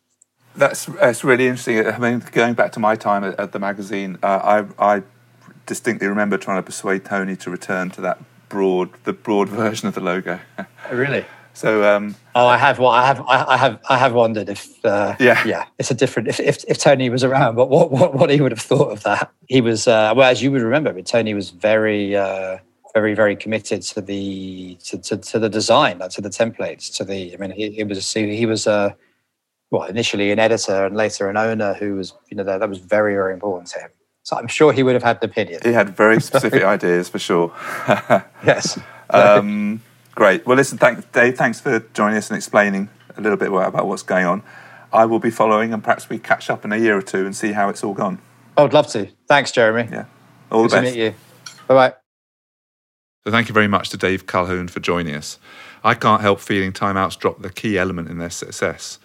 [0.56, 1.86] That's that's really interesting.
[1.86, 5.04] I mean going back to my time at, at the magazine uh, i i
[5.66, 9.94] distinctly remember trying to persuade tony to return to that broad the broad version of
[9.94, 10.40] the logo.
[10.58, 11.26] Oh, really
[11.60, 15.46] so um, oh i have i have i, have i have wondered if uh, yeah.
[15.46, 18.40] yeah it's a different if, if, if tony was around but what, what what he
[18.40, 19.30] would have thought of that.
[19.48, 22.60] He was uh, well as you would remember but tony was very uh,
[22.94, 27.04] very very committed to the to, to, to the design like to the templates to
[27.04, 28.96] the i mean he, he was he was a
[29.70, 32.80] well initially an editor and later an owner who was you know that, that was
[32.80, 33.90] very very important to him.
[34.24, 35.60] So i'm sure he would have had an opinion.
[35.62, 37.52] He had very specific ideas for sure.
[38.46, 38.80] Yes.
[39.10, 39.82] Um,
[40.20, 40.46] great.
[40.46, 44.04] Well listen thank, dave thanks for joining us and explaining a little bit about what's
[44.04, 44.44] going on.
[44.92, 47.34] I will be following and perhaps we catch up in a year or two and
[47.34, 48.20] see how it's all gone.
[48.58, 49.08] I would love to.
[49.30, 49.88] Thanks jeremy.
[49.90, 50.06] Yeah.
[50.52, 50.94] All Good the best.
[50.94, 51.16] to meet you.
[51.68, 51.94] Bye-bye.
[53.24, 55.40] So thank you very much to Dave Calhoun for joining us.
[55.86, 59.00] I can't help feeling Time Out's dropped the key element in their success.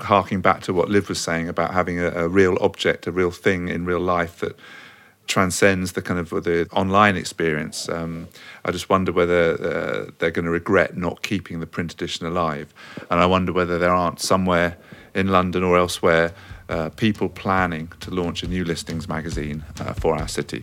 [0.00, 3.30] Harking back to what Liv was saying about having a, a real object, a real
[3.30, 4.56] thing in real life that
[5.28, 7.88] transcends the kind of the online experience.
[7.88, 8.28] Um,
[8.64, 12.74] I just wonder whether uh, they're going to regret not keeping the print edition alive,
[13.10, 14.76] and I wonder whether there aren't somewhere
[15.14, 16.32] in London or elsewhere
[16.68, 20.62] uh, people planning to launch a new listings magazine uh, for our city.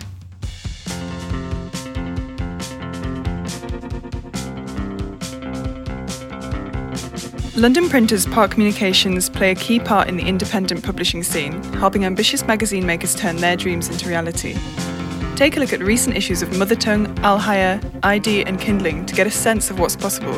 [7.58, 12.46] London printers Park Communications play a key part in the independent publishing scene, helping ambitious
[12.46, 14.58] magazine makers turn their dreams into reality.
[15.38, 19.26] Take a look at recent issues of Mother Tongue, Alhaya, ID, and Kindling to get
[19.26, 20.34] a sense of what's possible.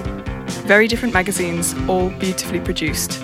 [0.67, 3.19] Very different magazines, all beautifully produced.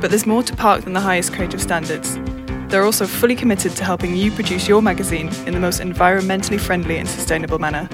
[0.00, 2.18] But there's more to Park than the highest creative standards.
[2.66, 6.98] They're also fully committed to helping you produce your magazine in the most environmentally friendly
[6.98, 7.88] and sustainable manner.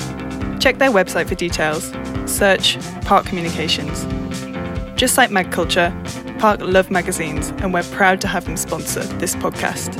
[0.60, 1.92] Check their website for details.
[2.24, 4.06] Search Park Communications.
[4.96, 5.94] Just like Mag Culture,
[6.38, 9.94] Park love magazines, and we're proud to have them sponsor this podcast.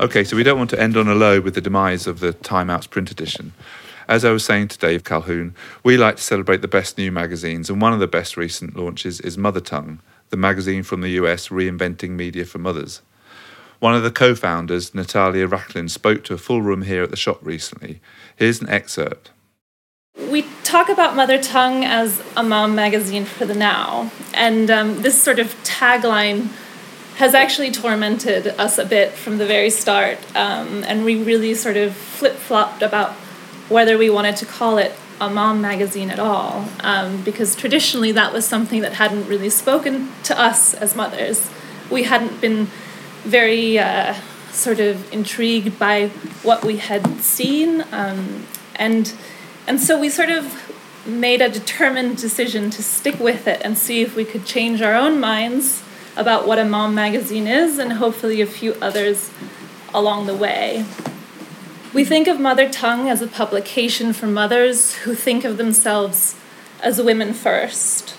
[0.00, 2.32] Okay, so we don't want to end on a low with the demise of the
[2.32, 3.52] Time Out's print edition.
[4.08, 5.54] As I was saying to Dave Calhoun,
[5.84, 9.20] we like to celebrate the best new magazines, and one of the best recent launches
[9.20, 10.00] is Mother Tongue,
[10.30, 13.02] the magazine from the US reinventing media for mothers.
[13.78, 17.16] One of the co founders, Natalia Rachlin, spoke to a full room here at the
[17.16, 18.00] shop recently.
[18.36, 19.30] Here's an excerpt.
[20.30, 25.22] We talk about Mother Tongue as a mom magazine for the now, and um, this
[25.22, 26.48] sort of tagline
[27.16, 30.18] has actually tormented us a bit from the very start.
[30.34, 33.12] Um, and we really sort of flip flopped about
[33.68, 38.32] whether we wanted to call it a mom magazine at all, um, because traditionally that
[38.32, 41.50] was something that hadn't really spoken to us as mothers.
[41.90, 42.68] We hadn't been
[43.26, 44.14] very uh,
[44.52, 46.08] sort of intrigued by
[46.42, 48.46] what we had seen, um,
[48.76, 49.12] and
[49.66, 50.62] and so we sort of
[51.06, 54.94] made a determined decision to stick with it and see if we could change our
[54.94, 55.82] own minds
[56.16, 59.30] about what a mom magazine is and hopefully a few others
[59.94, 60.84] along the way.
[61.94, 66.34] We think of Mother Tongue as a publication for mothers who think of themselves
[66.82, 68.14] as women first.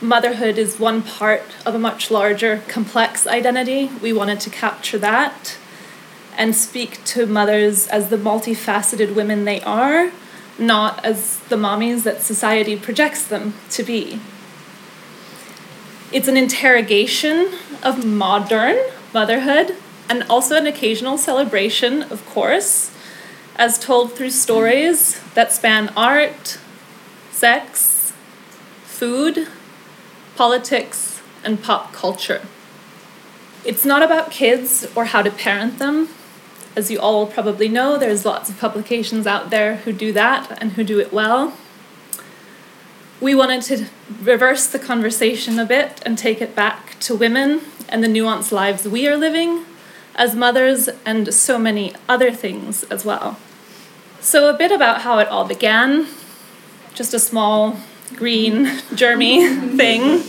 [0.00, 3.90] Motherhood is one part of a much larger, complex identity.
[4.00, 5.56] We wanted to capture that
[6.36, 10.12] and speak to mothers as the multifaceted women they are,
[10.56, 14.20] not as the mommies that society projects them to be.
[16.12, 18.78] It's an interrogation of modern
[19.12, 19.74] motherhood
[20.08, 22.94] and also an occasional celebration, of course,
[23.56, 26.58] as told through stories that span art,
[27.32, 28.12] sex,
[28.84, 29.48] food,
[30.38, 32.42] politics, and pop culture.
[33.64, 36.08] It's not about kids or how to parent them.
[36.74, 40.72] As you all probably know, there's lots of publications out there who do that and
[40.72, 41.52] who do it well
[43.20, 43.86] we wanted to
[44.22, 48.86] reverse the conversation a bit and take it back to women and the nuanced lives
[48.86, 49.64] we are living
[50.14, 53.38] as mothers and so many other things as well.
[54.20, 56.06] So, a bit about how it all began
[56.94, 57.78] just a small
[58.16, 60.22] green germy thing.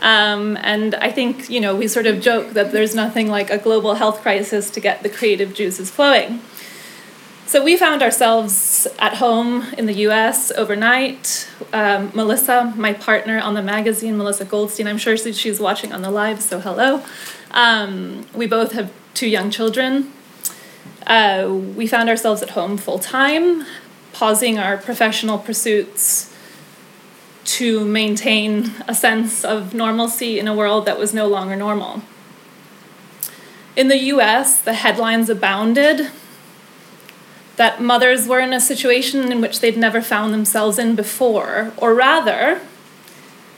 [0.00, 3.58] Um, and I think, you know, we sort of joke that there's nothing like a
[3.58, 6.40] global health crisis to get the creative juices flowing.
[7.46, 11.48] So we found ourselves at home in the US overnight.
[11.72, 16.10] Um, Melissa, my partner on the magazine, Melissa Goldstein, I'm sure she's watching on the
[16.10, 17.02] live, so hello.
[17.50, 20.12] Um, we both have two young children.
[21.06, 23.64] Uh, we found ourselves at home full time,
[24.12, 26.30] pausing our professional pursuits
[27.48, 32.02] to maintain a sense of normalcy in a world that was no longer normal.
[33.74, 36.10] In the US, the headlines abounded
[37.56, 41.94] that mothers were in a situation in which they'd never found themselves in before, or
[41.94, 42.60] rather,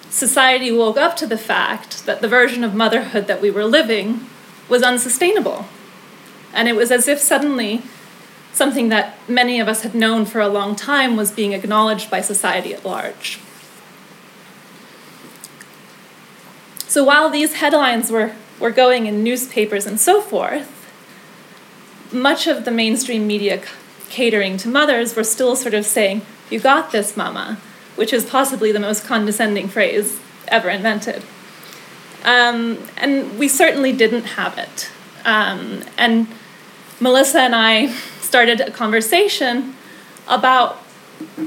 [0.09, 4.26] society woke up to the fact that the version of motherhood that we were living
[4.68, 5.66] was unsustainable.
[6.55, 7.82] And it was as if suddenly
[8.53, 12.20] something that many of us had known for a long time was being acknowledged by
[12.20, 13.41] society at large.
[16.91, 20.68] So while these headlines were, were going in newspapers and so forth,
[22.12, 23.62] much of the mainstream media
[24.09, 27.61] catering to mothers were still sort of saying, You got this, mama,
[27.95, 30.18] which is possibly the most condescending phrase
[30.49, 31.22] ever invented.
[32.24, 34.91] Um, and we certainly didn't have it.
[35.24, 36.26] Um, and
[36.99, 39.76] Melissa and I started a conversation
[40.26, 40.74] about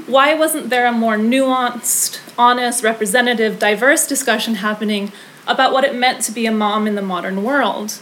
[0.06, 5.12] why wasn't there a more nuanced, honest, representative, diverse discussion happening
[5.46, 8.00] about what it meant to be a mom in the modern world?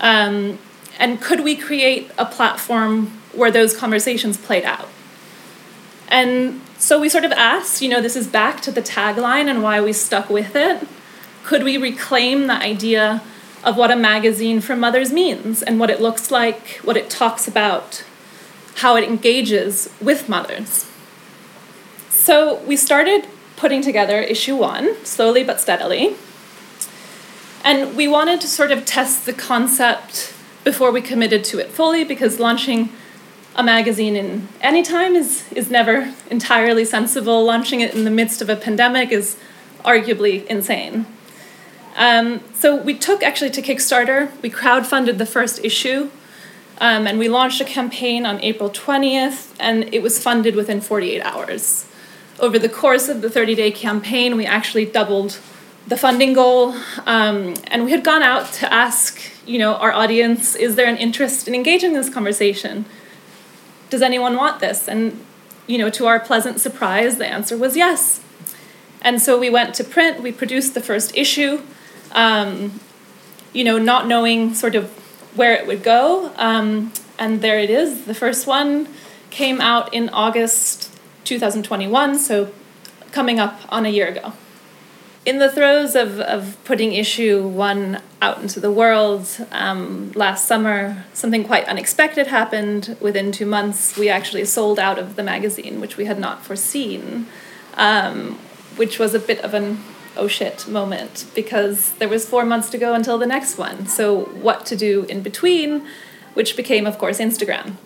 [0.00, 0.58] Um,
[0.98, 4.88] and could we create a platform where those conversations played out.
[6.08, 9.62] And so we sort of asked, you know, this is back to the tagline and
[9.62, 10.86] why we stuck with it.
[11.44, 13.22] Could we reclaim the idea
[13.62, 17.46] of what a magazine for mothers means and what it looks like, what it talks
[17.46, 18.04] about,
[18.76, 20.90] how it engages with mothers?
[22.08, 23.26] So we started
[23.56, 26.16] putting together issue one, slowly but steadily.
[27.62, 30.34] And we wanted to sort of test the concept
[30.64, 32.90] before we committed to it fully because launching
[33.56, 37.44] a magazine in any time is, is never entirely sensible.
[37.44, 39.36] Launching it in the midst of a pandemic is
[39.84, 41.06] arguably insane.
[41.96, 46.10] Um, so we took actually to Kickstarter, we crowdfunded the first issue,
[46.80, 51.20] um, and we launched a campaign on April 20th, and it was funded within 48
[51.22, 51.86] hours.
[52.38, 55.38] over the course of the 30 day campaign, we actually doubled
[55.86, 56.74] the funding goal.
[57.06, 60.96] Um, and we had gone out to ask, you know, our audience, is there an
[60.96, 62.84] interest in engaging in this conversation?
[63.88, 64.88] Does anyone want this?
[64.88, 65.24] And,
[65.66, 68.20] you know, to our pleasant surprise, the answer was yes.
[69.02, 71.62] And so we went to print, we produced the first issue,
[72.12, 72.80] um,
[73.52, 74.90] you know, not knowing sort of
[75.34, 76.32] where it would go.
[76.36, 78.04] Um, and there it is.
[78.04, 78.88] The first one
[79.30, 80.92] came out in August
[81.24, 82.52] 2021, so
[83.12, 84.32] coming up on a year ago.
[85.26, 91.04] In the throes of, of putting issue one out into the world um, last summer,
[91.12, 92.96] something quite unexpected happened.
[93.00, 97.26] Within two months, we actually sold out of the magazine, which we had not foreseen,
[97.74, 98.38] um,
[98.76, 99.80] which was a bit of an
[100.16, 103.86] oh shit moment because there was four months to go until the next one.
[103.86, 105.86] So, what to do in between,
[106.32, 107.76] which became, of course, Instagram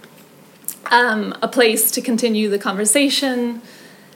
[0.91, 3.62] um, a place to continue the conversation.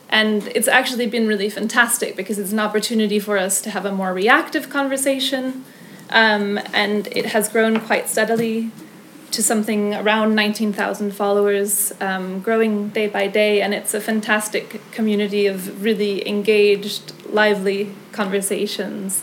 [0.09, 3.93] And it's actually been really fantastic because it's an opportunity for us to have a
[3.93, 5.65] more reactive conversation.
[6.11, 8.71] Um, and it has grown quite steadily
[9.31, 13.61] to something around 19,000 followers, um, growing day by day.
[13.61, 19.23] And it's a fantastic community of really engaged, lively conversations.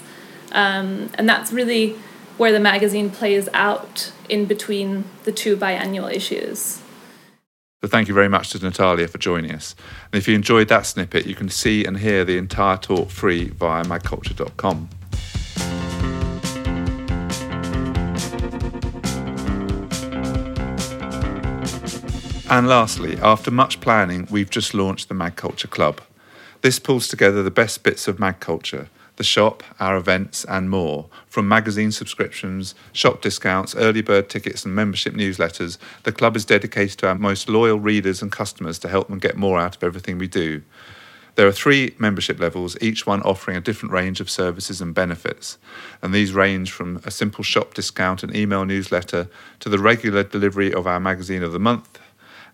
[0.51, 1.95] Um, and that's really
[2.38, 6.81] where the magazine plays out in between the two biannual issues.
[7.86, 9.75] So thank you very much to Natalia for joining us.
[10.11, 13.49] And if you enjoyed that snippet, you can see and hear the entire talk free
[13.49, 14.89] via magculture.com.
[22.49, 26.01] And lastly, after much planning, we've just launched the Mag Culture Club.
[26.61, 31.07] This pulls together the best bits of mag culture the shop, our events, and more.
[31.28, 36.99] From magazine subscriptions, shop discounts, early bird tickets, and membership newsletters, the club is dedicated
[36.99, 40.18] to our most loyal readers and customers to help them get more out of everything
[40.18, 40.61] we do.
[41.36, 45.57] There are three membership levels, each one offering a different range of services and benefits.
[46.01, 49.28] And these range from a simple shop discount and email newsletter
[49.59, 51.99] to the regular delivery of our magazine of the month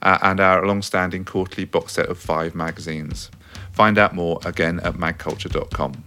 [0.02, 3.30] uh, and our long standing quarterly box set of five magazines.
[3.72, 6.04] Find out more again at magculture.com.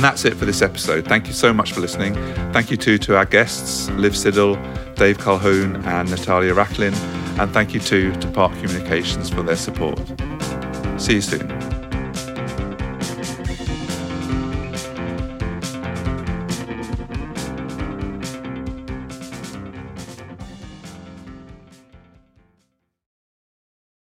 [0.00, 1.04] And that's it for this episode.
[1.04, 2.14] Thank you so much for listening.
[2.54, 4.56] Thank you too to our guests, Liv Siddall,
[4.94, 6.94] Dave Calhoun, and Natalia Rachlin.
[7.38, 10.00] And thank you too to Park Communications for their support.
[10.96, 11.69] See you soon.